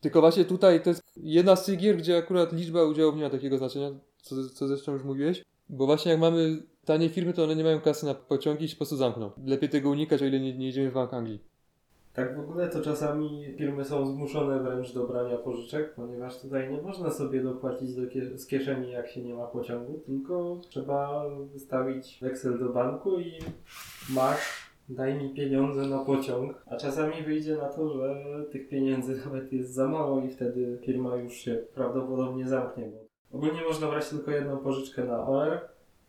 Tylko 0.00 0.20
właśnie 0.20 0.44
tutaj 0.44 0.82
to 0.82 0.90
jest 0.90 1.02
jedna 1.16 1.56
z 1.56 1.64
tych 1.64 1.78
gier, 1.78 1.96
gdzie 1.96 2.16
akurat 2.16 2.52
liczba 2.52 2.84
udziałów 2.84 3.16
nie 3.16 3.22
ma 3.22 3.30
takiego 3.30 3.58
znaczenia, 3.58 3.90
co, 4.22 4.48
co 4.48 4.68
zresztą 4.68 4.92
już 4.92 5.04
mówiłeś. 5.04 5.44
Bo 5.68 5.86
właśnie 5.86 6.10
jak 6.10 6.20
mamy 6.20 6.62
tanie 6.86 7.08
firmy, 7.08 7.32
to 7.32 7.44
one 7.44 7.56
nie 7.56 7.64
mają 7.64 7.80
kasy 7.80 8.06
na 8.06 8.14
pociągi 8.14 8.64
i 8.64 8.68
się 8.68 8.74
po 8.74 8.78
prostu 8.78 8.96
zamkną. 8.96 9.30
Lepiej 9.46 9.68
tego 9.68 9.90
unikać, 9.90 10.22
o 10.22 10.26
ile 10.26 10.40
nie, 10.40 10.58
nie 10.58 10.68
idziemy 10.68 10.90
w 10.90 10.94
Bank 10.94 11.14
Anglii. 11.14 11.40
Tak 12.14 12.36
w 12.36 12.40
ogóle 12.40 12.68
to 12.68 12.80
czasami 12.82 13.44
firmy 13.58 13.84
są 13.84 14.06
zmuszone 14.06 14.62
wręcz 14.62 14.92
do 14.94 15.06
brania 15.06 15.36
pożyczek, 15.36 15.94
ponieważ 15.94 16.40
tutaj 16.40 16.70
nie 16.72 16.82
można 16.82 17.10
sobie 17.10 17.42
dopłacić 17.42 17.94
do 17.94 18.02
kie- 18.02 18.36
z 18.38 18.46
kieszeni 18.46 18.90
jak 18.92 19.08
się 19.08 19.22
nie 19.22 19.34
ma 19.34 19.46
pociągu, 19.46 20.00
tylko 20.06 20.60
trzeba 20.68 21.24
wystawić 21.52 22.18
weksel 22.22 22.58
do 22.58 22.68
banku 22.68 23.20
i 23.20 23.32
masz, 24.10 24.70
daj 24.88 25.14
mi 25.14 25.34
pieniądze 25.34 25.82
na 25.86 25.98
pociąg. 26.04 26.62
A 26.66 26.76
czasami 26.76 27.22
wyjdzie 27.22 27.56
na 27.56 27.68
to, 27.68 27.88
że 27.88 28.14
tych 28.52 28.68
pieniędzy 28.68 29.16
nawet 29.24 29.52
jest 29.52 29.74
za 29.74 29.88
mało 29.88 30.20
i 30.22 30.30
wtedy 30.30 30.78
firma 30.84 31.16
już 31.16 31.34
się 31.34 31.58
prawdopodobnie 31.74 32.48
zamknie. 32.48 32.90
Bo 33.30 33.38
ogólnie 33.38 33.60
można 33.68 33.86
brać 33.90 34.08
tylko 34.08 34.30
jedną 34.30 34.56
pożyczkę 34.56 35.04
na 35.04 35.26
OR, 35.26 35.58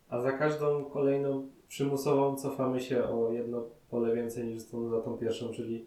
a 0.08 0.20
za 0.20 0.32
każdą 0.32 0.84
kolejną 0.84 1.48
przymusową 1.68 2.36
cofamy 2.36 2.80
się 2.80 3.04
o 3.04 3.32
jedno 3.32 3.64
pole 3.90 4.14
więcej 4.14 4.44
niż 4.44 4.62
za 4.62 5.00
tą 5.00 5.18
pierwszą, 5.18 5.52
czyli 5.52 5.86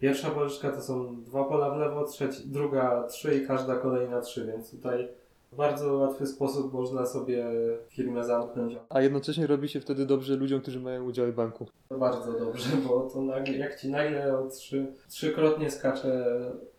Pierwsza 0.00 0.30
pożyczka 0.30 0.70
to 0.70 0.82
są 0.82 1.22
dwa 1.22 1.44
pola 1.44 1.70
w 1.70 1.78
lewo, 1.78 2.04
trzeci, 2.04 2.42
druga 2.46 3.02
trzy 3.02 3.34
i 3.34 3.46
każda 3.46 3.76
kolejna 3.76 4.20
trzy, 4.20 4.46
więc 4.46 4.70
tutaj 4.70 5.08
w 5.52 5.56
bardzo 5.56 5.94
łatwy 5.94 6.26
sposób 6.26 6.72
można 6.72 7.06
sobie 7.06 7.46
firmę 7.88 8.24
zamknąć. 8.24 8.76
A 8.88 9.00
jednocześnie 9.00 9.46
robi 9.46 9.68
się 9.68 9.80
wtedy 9.80 10.06
dobrze 10.06 10.36
ludziom, 10.36 10.60
którzy 10.60 10.80
mają 10.80 11.04
udziały 11.04 11.32
banku. 11.32 11.66
Bardzo 11.90 12.32
dobrze, 12.32 12.68
bo 12.88 13.00
to 13.00 13.22
nagle, 13.22 13.54
jak 13.54 13.80
ci 13.80 13.90
nagle 13.90 14.38
o 14.38 14.48
trzy, 14.48 14.92
trzykrotnie 15.08 15.70
skacze 15.70 16.26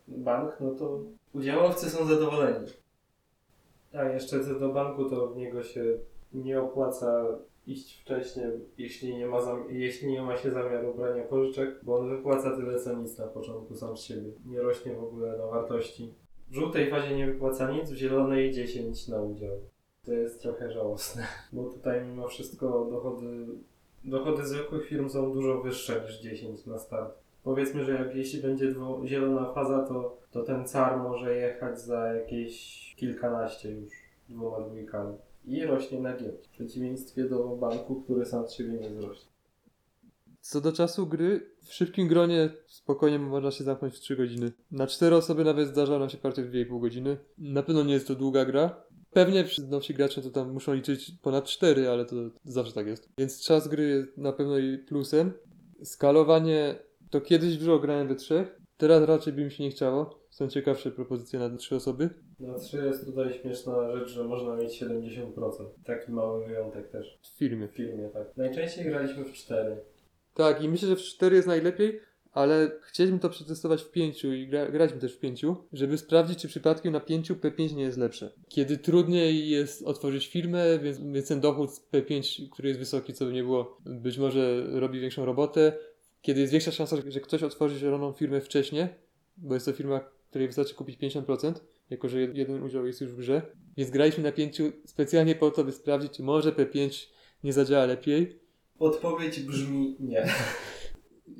bank, 0.08 0.56
no 0.60 0.70
to 0.70 1.00
udziałowcy 1.32 1.90
są 1.90 2.04
zadowoleni. 2.04 2.66
A 3.94 4.04
jeszcze 4.04 4.44
co 4.44 4.60
do 4.60 4.68
banku, 4.68 5.10
to 5.10 5.28
w 5.28 5.36
niego 5.36 5.62
się 5.62 5.84
nie 6.34 6.60
opłaca 6.60 7.26
iść 7.66 8.00
wcześniej, 8.00 8.46
jeśli 8.78 9.16
nie 9.16 9.26
ma, 9.26 9.40
zam- 9.40 9.70
jeśli 9.70 10.12
nie 10.12 10.22
ma 10.22 10.36
się 10.36 10.50
zamiaru 10.50 10.94
brania 10.94 11.24
pożyczek, 11.24 11.80
bo 11.82 11.98
on 11.98 12.08
wypłaca 12.08 12.56
tyle 12.56 12.80
co 12.80 12.94
nic 12.94 13.18
na 13.18 13.26
początku 13.26 13.74
sam 13.74 13.96
z 13.96 14.00
siebie. 14.00 14.30
Nie 14.46 14.62
rośnie 14.62 14.94
w 14.94 15.04
ogóle 15.04 15.38
na 15.38 15.46
wartości. 15.46 16.14
W 16.50 16.54
żółtej 16.54 16.90
fazie 16.90 17.16
nie 17.16 17.26
wypłaca 17.26 17.70
nic, 17.70 17.90
w 17.90 17.94
zielonej 17.96 18.52
10 18.52 19.08
na 19.08 19.22
udział. 19.22 19.60
To 20.04 20.12
jest 20.12 20.42
trochę 20.42 20.70
żałosne, 20.72 21.26
bo 21.52 21.64
tutaj 21.64 22.04
mimo 22.04 22.28
wszystko 22.28 22.88
dochody, 22.90 23.46
dochody 24.04 24.46
zwykłych 24.46 24.86
firm 24.86 25.08
są 25.08 25.32
dużo 25.32 25.60
wyższe 25.60 26.02
niż 26.04 26.20
10 26.20 26.66
na 26.66 26.78
start. 26.78 27.14
Powiedzmy, 27.44 27.84
że 27.84 27.92
jak 27.92 28.14
jeśli 28.14 28.42
będzie 28.42 28.70
dwu, 28.70 29.06
zielona 29.06 29.52
faza, 29.52 29.86
to, 29.88 30.16
to 30.30 30.42
ten 30.42 30.66
car 30.66 30.98
może 30.98 31.36
jechać 31.36 31.80
za 31.80 32.12
jakieś 32.12 32.94
kilkanaście 32.96 33.70
już 33.70 33.92
dwoma 34.28 34.60
dwójkami. 34.60 35.16
I 35.44 35.64
rośnie 35.64 36.00
na 36.00 36.16
giełdzie. 36.16 36.38
W 36.42 36.48
przeciwieństwie 36.48 37.28
do 37.28 37.56
banku, 37.56 38.02
który 38.02 38.26
sam 38.26 38.48
z 38.48 38.52
siebie 38.52 38.72
nie 38.72 38.90
wzrośnie. 38.90 39.32
Co 40.40 40.60
do 40.60 40.72
czasu 40.72 41.06
gry, 41.06 41.50
w 41.62 41.74
szybkim 41.74 42.08
gronie 42.08 42.50
spokojnie 42.66 43.18
można 43.18 43.50
się 43.50 43.64
zamknąć 43.64 43.94
w 43.94 44.00
3 44.00 44.16
godziny. 44.16 44.52
Na 44.70 44.86
4 44.86 45.16
osoby 45.16 45.44
nawet 45.44 45.68
zdarza 45.68 45.98
nam 45.98 46.08
się 46.10 46.18
partia 46.18 46.42
w 46.42 46.46
2,5 46.46 46.80
godziny. 46.80 47.16
Na 47.38 47.62
pewno 47.62 47.82
nie 47.82 47.94
jest 47.94 48.08
to 48.08 48.14
długa 48.14 48.44
gra. 48.44 48.84
Pewnie 49.10 49.44
nowsi 49.68 49.94
gracze 49.94 50.22
to 50.22 50.30
tam 50.30 50.52
muszą 50.52 50.74
liczyć 50.74 51.12
ponad 51.22 51.44
4, 51.44 51.88
ale 51.88 52.04
to 52.04 52.16
zawsze 52.44 52.72
tak 52.72 52.86
jest. 52.86 53.08
Więc 53.18 53.40
czas 53.40 53.68
gry 53.68 53.88
jest 53.88 54.18
na 54.18 54.32
pewno 54.32 54.58
i 54.58 54.78
plusem. 54.78 55.32
Skalowanie 55.82 56.78
to 57.10 57.20
kiedyś 57.20 57.56
dużo 57.56 57.78
grałem 57.78 58.08
we 58.08 58.14
trzech. 58.14 58.60
Teraz 58.76 59.02
raczej 59.08 59.32
by 59.32 59.44
mi 59.44 59.50
się 59.50 59.64
nie 59.64 59.70
chciało. 59.70 60.21
Są 60.32 60.48
ciekawsze 60.48 60.90
propozycje 60.90 61.38
na 61.38 61.56
3 61.56 61.76
osoby. 61.76 62.10
Na 62.40 62.58
3 62.58 62.76
jest 62.76 63.04
tutaj 63.04 63.32
śmieszna 63.32 63.96
rzecz, 63.96 64.08
że 64.08 64.24
można 64.24 64.56
mieć 64.56 64.82
70%. 64.82 65.32
Taki 65.84 66.12
mały 66.12 66.46
wyjątek 66.46 66.88
też. 66.88 67.18
W 67.22 67.38
filmie. 67.38 67.68
W 67.68 67.70
filmie, 67.70 68.08
tak. 68.08 68.36
Najczęściej 68.36 68.84
graliśmy 68.84 69.24
w 69.24 69.32
4. 69.32 69.76
Tak, 70.34 70.62
i 70.62 70.68
myślę, 70.68 70.88
że 70.88 70.96
w 70.96 71.00
4 71.00 71.36
jest 71.36 71.48
najlepiej, 71.48 72.00
ale 72.32 72.70
chcieliśmy 72.82 73.18
to 73.18 73.28
przetestować 73.28 73.82
w 73.82 73.90
5 73.90 74.24
i 74.24 74.48
gra, 74.48 74.70
graliśmy 74.70 75.00
też 75.00 75.16
w 75.16 75.18
5, 75.18 75.44
żeby 75.72 75.98
sprawdzić, 75.98 76.38
czy 76.38 76.48
przypadkiem 76.48 76.92
na 76.92 77.00
5 77.00 77.30
P5 77.30 77.76
nie 77.76 77.82
jest 77.82 77.98
lepsze. 77.98 78.32
Kiedy 78.48 78.78
trudniej 78.78 79.48
jest 79.48 79.82
otworzyć 79.82 80.28
firmę, 80.28 80.78
więc, 80.78 80.98
więc 80.98 81.28
ten 81.28 81.40
dochód 81.40 81.70
z 81.70 81.88
P5, 81.92 82.48
który 82.50 82.68
jest 82.68 82.80
wysoki, 82.80 83.12
co 83.12 83.26
by 83.26 83.32
nie 83.32 83.42
było, 83.42 83.78
być 83.86 84.18
może 84.18 84.66
robi 84.80 85.00
większą 85.00 85.24
robotę. 85.24 85.72
Kiedy 86.22 86.40
jest 86.40 86.52
większa 86.52 86.70
szansa, 86.70 86.96
że 87.08 87.20
ktoś 87.20 87.42
otworzy 87.42 87.78
zieloną 87.78 88.12
firmę 88.12 88.40
wcześniej, 88.40 88.88
bo 89.36 89.54
jest 89.54 89.66
to 89.66 89.72
firma, 89.72 90.00
której 90.32 90.46
wystarczy 90.48 90.74
kupić 90.74 90.98
50%, 91.00 91.52
jako 91.90 92.08
że 92.08 92.18
jed- 92.18 92.36
jeden 92.36 92.62
udział 92.62 92.86
jest 92.86 93.00
już 93.00 93.12
w 93.12 93.16
grze. 93.16 93.42
Więc 93.76 93.90
graliśmy 93.90 94.24
na 94.24 94.32
5 94.32 94.62
specjalnie 94.86 95.34
po 95.34 95.50
to, 95.50 95.64
by 95.64 95.72
sprawdzić, 95.72 96.12
czy 96.12 96.22
może 96.22 96.52
P5 96.52 97.06
nie 97.44 97.52
zadziała 97.52 97.86
lepiej. 97.86 98.40
Odpowiedź 98.78 99.40
brzmi 99.40 99.96
nie. 100.00 100.26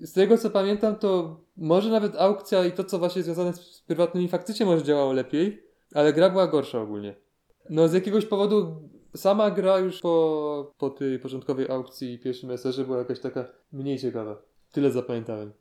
Z 0.03 0.13
tego 0.13 0.39
co 0.39 0.51
pamiętam, 0.51 0.97
to 0.97 1.41
może 1.57 1.91
nawet 1.91 2.17
aukcja 2.17 2.65
i 2.67 2.73
to, 2.73 2.85
co 2.85 2.99
właśnie 2.99 3.23
związane 3.23 3.53
z, 3.53 3.61
z 3.61 3.81
prywatnymi 3.81 4.29
faktycznie 4.29 4.67
może 4.67 4.83
działało 4.83 5.13
lepiej, 5.13 5.63
ale 5.95 6.13
gra 6.13 6.31
była 6.31 6.47
gorsza 6.47 6.81
ogólnie. 6.83 7.15
No 7.71 7.89
z 7.89 7.93
jakiegoś 7.93 8.27
powodu 8.27 8.89
sama 9.17 9.51
gra 9.51 9.79
już 9.79 10.01
po, 10.01 10.73
po 10.79 10.91
tej 10.91 11.19
początkowej 11.19 11.71
aukcji 11.71 12.13
i 12.13 12.19
pierwszym 12.19 12.51
eserze 12.51 12.85
była 12.85 12.99
jakaś 12.99 13.21
taka 13.21 13.45
mniej 13.73 13.99
ciekawa. 13.99 14.43
Tyle 14.73 14.91
zapamiętałem. 14.91 15.53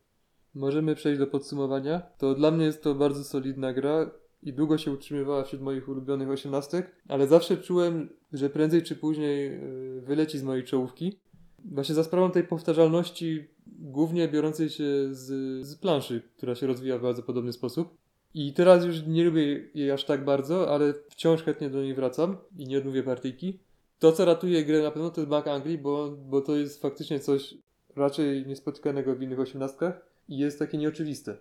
Możemy 0.55 0.95
przejść 0.95 1.19
do 1.19 1.27
podsumowania. 1.27 2.01
To 2.17 2.35
dla 2.35 2.51
mnie 2.51 2.65
jest 2.65 2.83
to 2.83 2.95
bardzo 2.95 3.23
solidna 3.23 3.73
gra 3.73 4.11
i 4.43 4.53
długo 4.53 4.77
się 4.77 4.91
utrzymywała 4.91 5.43
wśród 5.43 5.61
moich 5.61 5.89
ulubionych 5.89 6.29
osiemnastek, 6.29 6.95
ale 7.07 7.27
zawsze 7.27 7.57
czułem, 7.57 8.09
że 8.33 8.49
prędzej 8.49 8.83
czy 8.83 8.95
później 8.95 9.51
yy, 9.51 10.01
wyleci 10.01 10.39
z 10.39 10.43
mojej 10.43 10.63
czołówki. 10.63 11.19
Właśnie 11.65 11.95
za 11.95 12.03
sprawą 12.03 12.31
tej 12.31 12.43
powtarzalności, 12.43 13.47
głównie 13.67 14.27
biorącej 14.27 14.69
się 14.69 14.83
z, 15.11 15.25
z 15.65 15.75
planszy, 15.75 16.21
która 16.37 16.55
się 16.55 16.67
rozwija 16.67 16.97
w 16.97 17.01
bardzo 17.01 17.23
podobny 17.23 17.53
sposób. 17.53 17.97
I 18.33 18.53
teraz 18.53 18.85
już 18.85 19.07
nie 19.07 19.23
lubię 19.23 19.69
jej 19.73 19.91
aż 19.91 20.05
tak 20.05 20.25
bardzo, 20.25 20.73
ale 20.73 20.93
wciąż 21.09 21.43
chętnie 21.43 21.69
do 21.69 21.81
niej 21.81 21.93
wracam 21.93 22.37
i 22.57 22.67
nie 22.67 22.77
odmówię 22.77 23.03
partyjki. 23.03 23.59
To, 23.99 24.11
co 24.11 24.25
ratuje 24.25 24.65
grę 24.65 24.81
na 24.81 24.91
pewno, 24.91 25.09
to 25.09 25.21
jest 25.21 25.29
Bank 25.29 25.47
Anglii, 25.47 25.77
bo, 25.77 26.11
bo 26.11 26.41
to 26.41 26.55
jest 26.55 26.81
faktycznie 26.81 27.19
coś 27.19 27.57
raczej 27.95 28.45
niespotykanego 28.47 29.15
w 29.15 29.21
innych 29.21 29.39
osiemnastkach 29.39 30.10
i 30.29 30.37
jest 30.37 30.59
takie 30.59 30.77
nieoczywiste. 30.77 31.37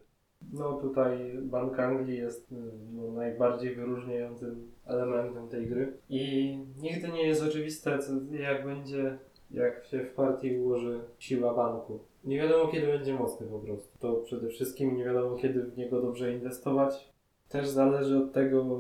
No 0.53 0.73
tutaj 0.73 1.39
Bank 1.43 1.79
Anglii 1.79 2.19
jest 2.19 2.53
mm, 2.53 2.71
no, 2.93 3.13
najbardziej 3.13 3.75
wyróżniającym 3.75 4.71
elementem 4.87 5.49
tej 5.49 5.67
gry. 5.67 5.93
I 6.09 6.59
nigdy 6.83 7.09
nie 7.09 7.27
jest 7.27 7.43
oczywiste, 7.43 7.99
co, 7.99 8.13
jak 8.33 8.65
będzie, 8.65 9.19
jak 9.51 9.85
się 9.85 10.05
w 10.05 10.15
partii 10.15 10.59
ułoży 10.59 11.01
siła 11.19 11.55
banku. 11.55 11.99
Nie 12.25 12.39
wiadomo 12.39 12.73
kiedy 12.73 12.87
będzie 12.87 13.15
mocny 13.15 13.47
po 13.47 13.59
prostu. 13.59 13.99
To 13.99 14.15
przede 14.15 14.49
wszystkim 14.49 14.97
nie 14.97 15.05
wiadomo 15.05 15.37
kiedy 15.37 15.63
w 15.63 15.77
niego 15.79 16.03
dobrze 16.03 16.33
inwestować. 16.33 17.11
Też 17.49 17.69
zależy 17.69 18.19
od 18.19 18.33
tego, 18.33 18.79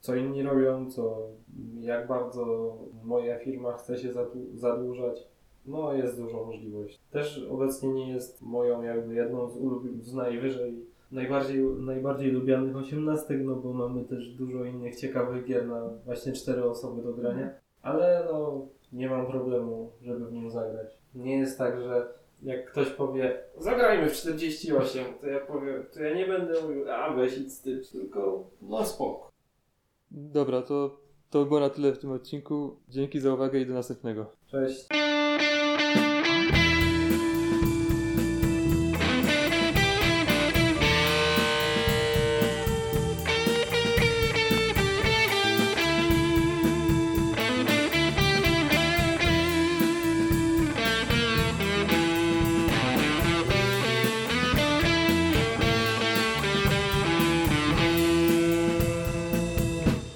co 0.00 0.14
inni 0.16 0.42
robią, 0.42 0.90
co, 0.90 1.28
jak 1.80 2.06
bardzo 2.08 2.76
moja 3.04 3.38
firma 3.38 3.72
chce 3.72 3.98
się 3.98 4.12
zadłu- 4.12 4.54
zadłużać. 4.54 5.28
No, 5.66 5.92
jest 5.92 6.20
dużo 6.20 6.44
możliwości. 6.44 6.98
Też 7.10 7.46
obecnie 7.50 7.88
nie 7.88 8.12
jest 8.12 8.42
moją 8.42 8.82
jakby 8.82 9.14
jedną 9.14 9.48
z, 9.48 9.56
ulub- 9.58 10.02
z 10.02 10.14
najwyżej, 10.14 10.84
najbardziej, 11.12 11.64
najbardziej 11.64 12.30
lubianych 12.30 12.76
osiemnastek, 12.76 13.38
no 13.44 13.56
bo 13.56 13.72
mamy 13.72 14.04
też 14.04 14.28
dużo 14.34 14.64
innych 14.64 14.96
ciekawych 14.96 15.44
gier 15.44 15.66
na 15.66 15.90
właśnie 16.04 16.32
cztery 16.32 16.64
osoby 16.64 17.02
do 17.02 17.12
grania. 17.12 17.50
Ale 17.82 18.28
no, 18.32 18.66
nie 18.92 19.08
mam 19.10 19.26
problemu, 19.26 19.92
żeby 20.02 20.26
w 20.26 20.32
nim 20.32 20.50
zagrać. 20.50 20.98
Nie 21.14 21.38
jest 21.38 21.58
tak, 21.58 21.80
że 21.80 22.08
jak 22.42 22.70
ktoś 22.70 22.90
powie, 22.90 23.42
zagrajmy 23.58 24.10
w 24.10 24.12
48, 24.12 25.04
to 25.20 25.26
ja 25.26 25.40
powiem, 25.40 25.86
to 25.94 26.02
ja 26.02 26.14
nie 26.14 26.26
będę 26.26 26.62
mówił, 26.62 26.90
a 26.92 27.14
weź 27.14 27.38
idź 27.38 27.52
z 27.52 27.60
tym, 27.60 27.80
tylko 27.92 28.50
no 28.62 28.84
spoko. 28.84 29.30
Dobra, 30.10 30.62
to, 30.62 31.00
to 31.30 31.44
było 31.44 31.60
na 31.60 31.70
tyle 31.70 31.92
w 31.92 31.98
tym 31.98 32.10
odcinku. 32.10 32.76
Dzięki 32.88 33.20
za 33.20 33.34
uwagę 33.34 33.60
i 33.60 33.66
do 33.66 33.74
następnego. 33.74 34.26
Cześć. 34.46 34.88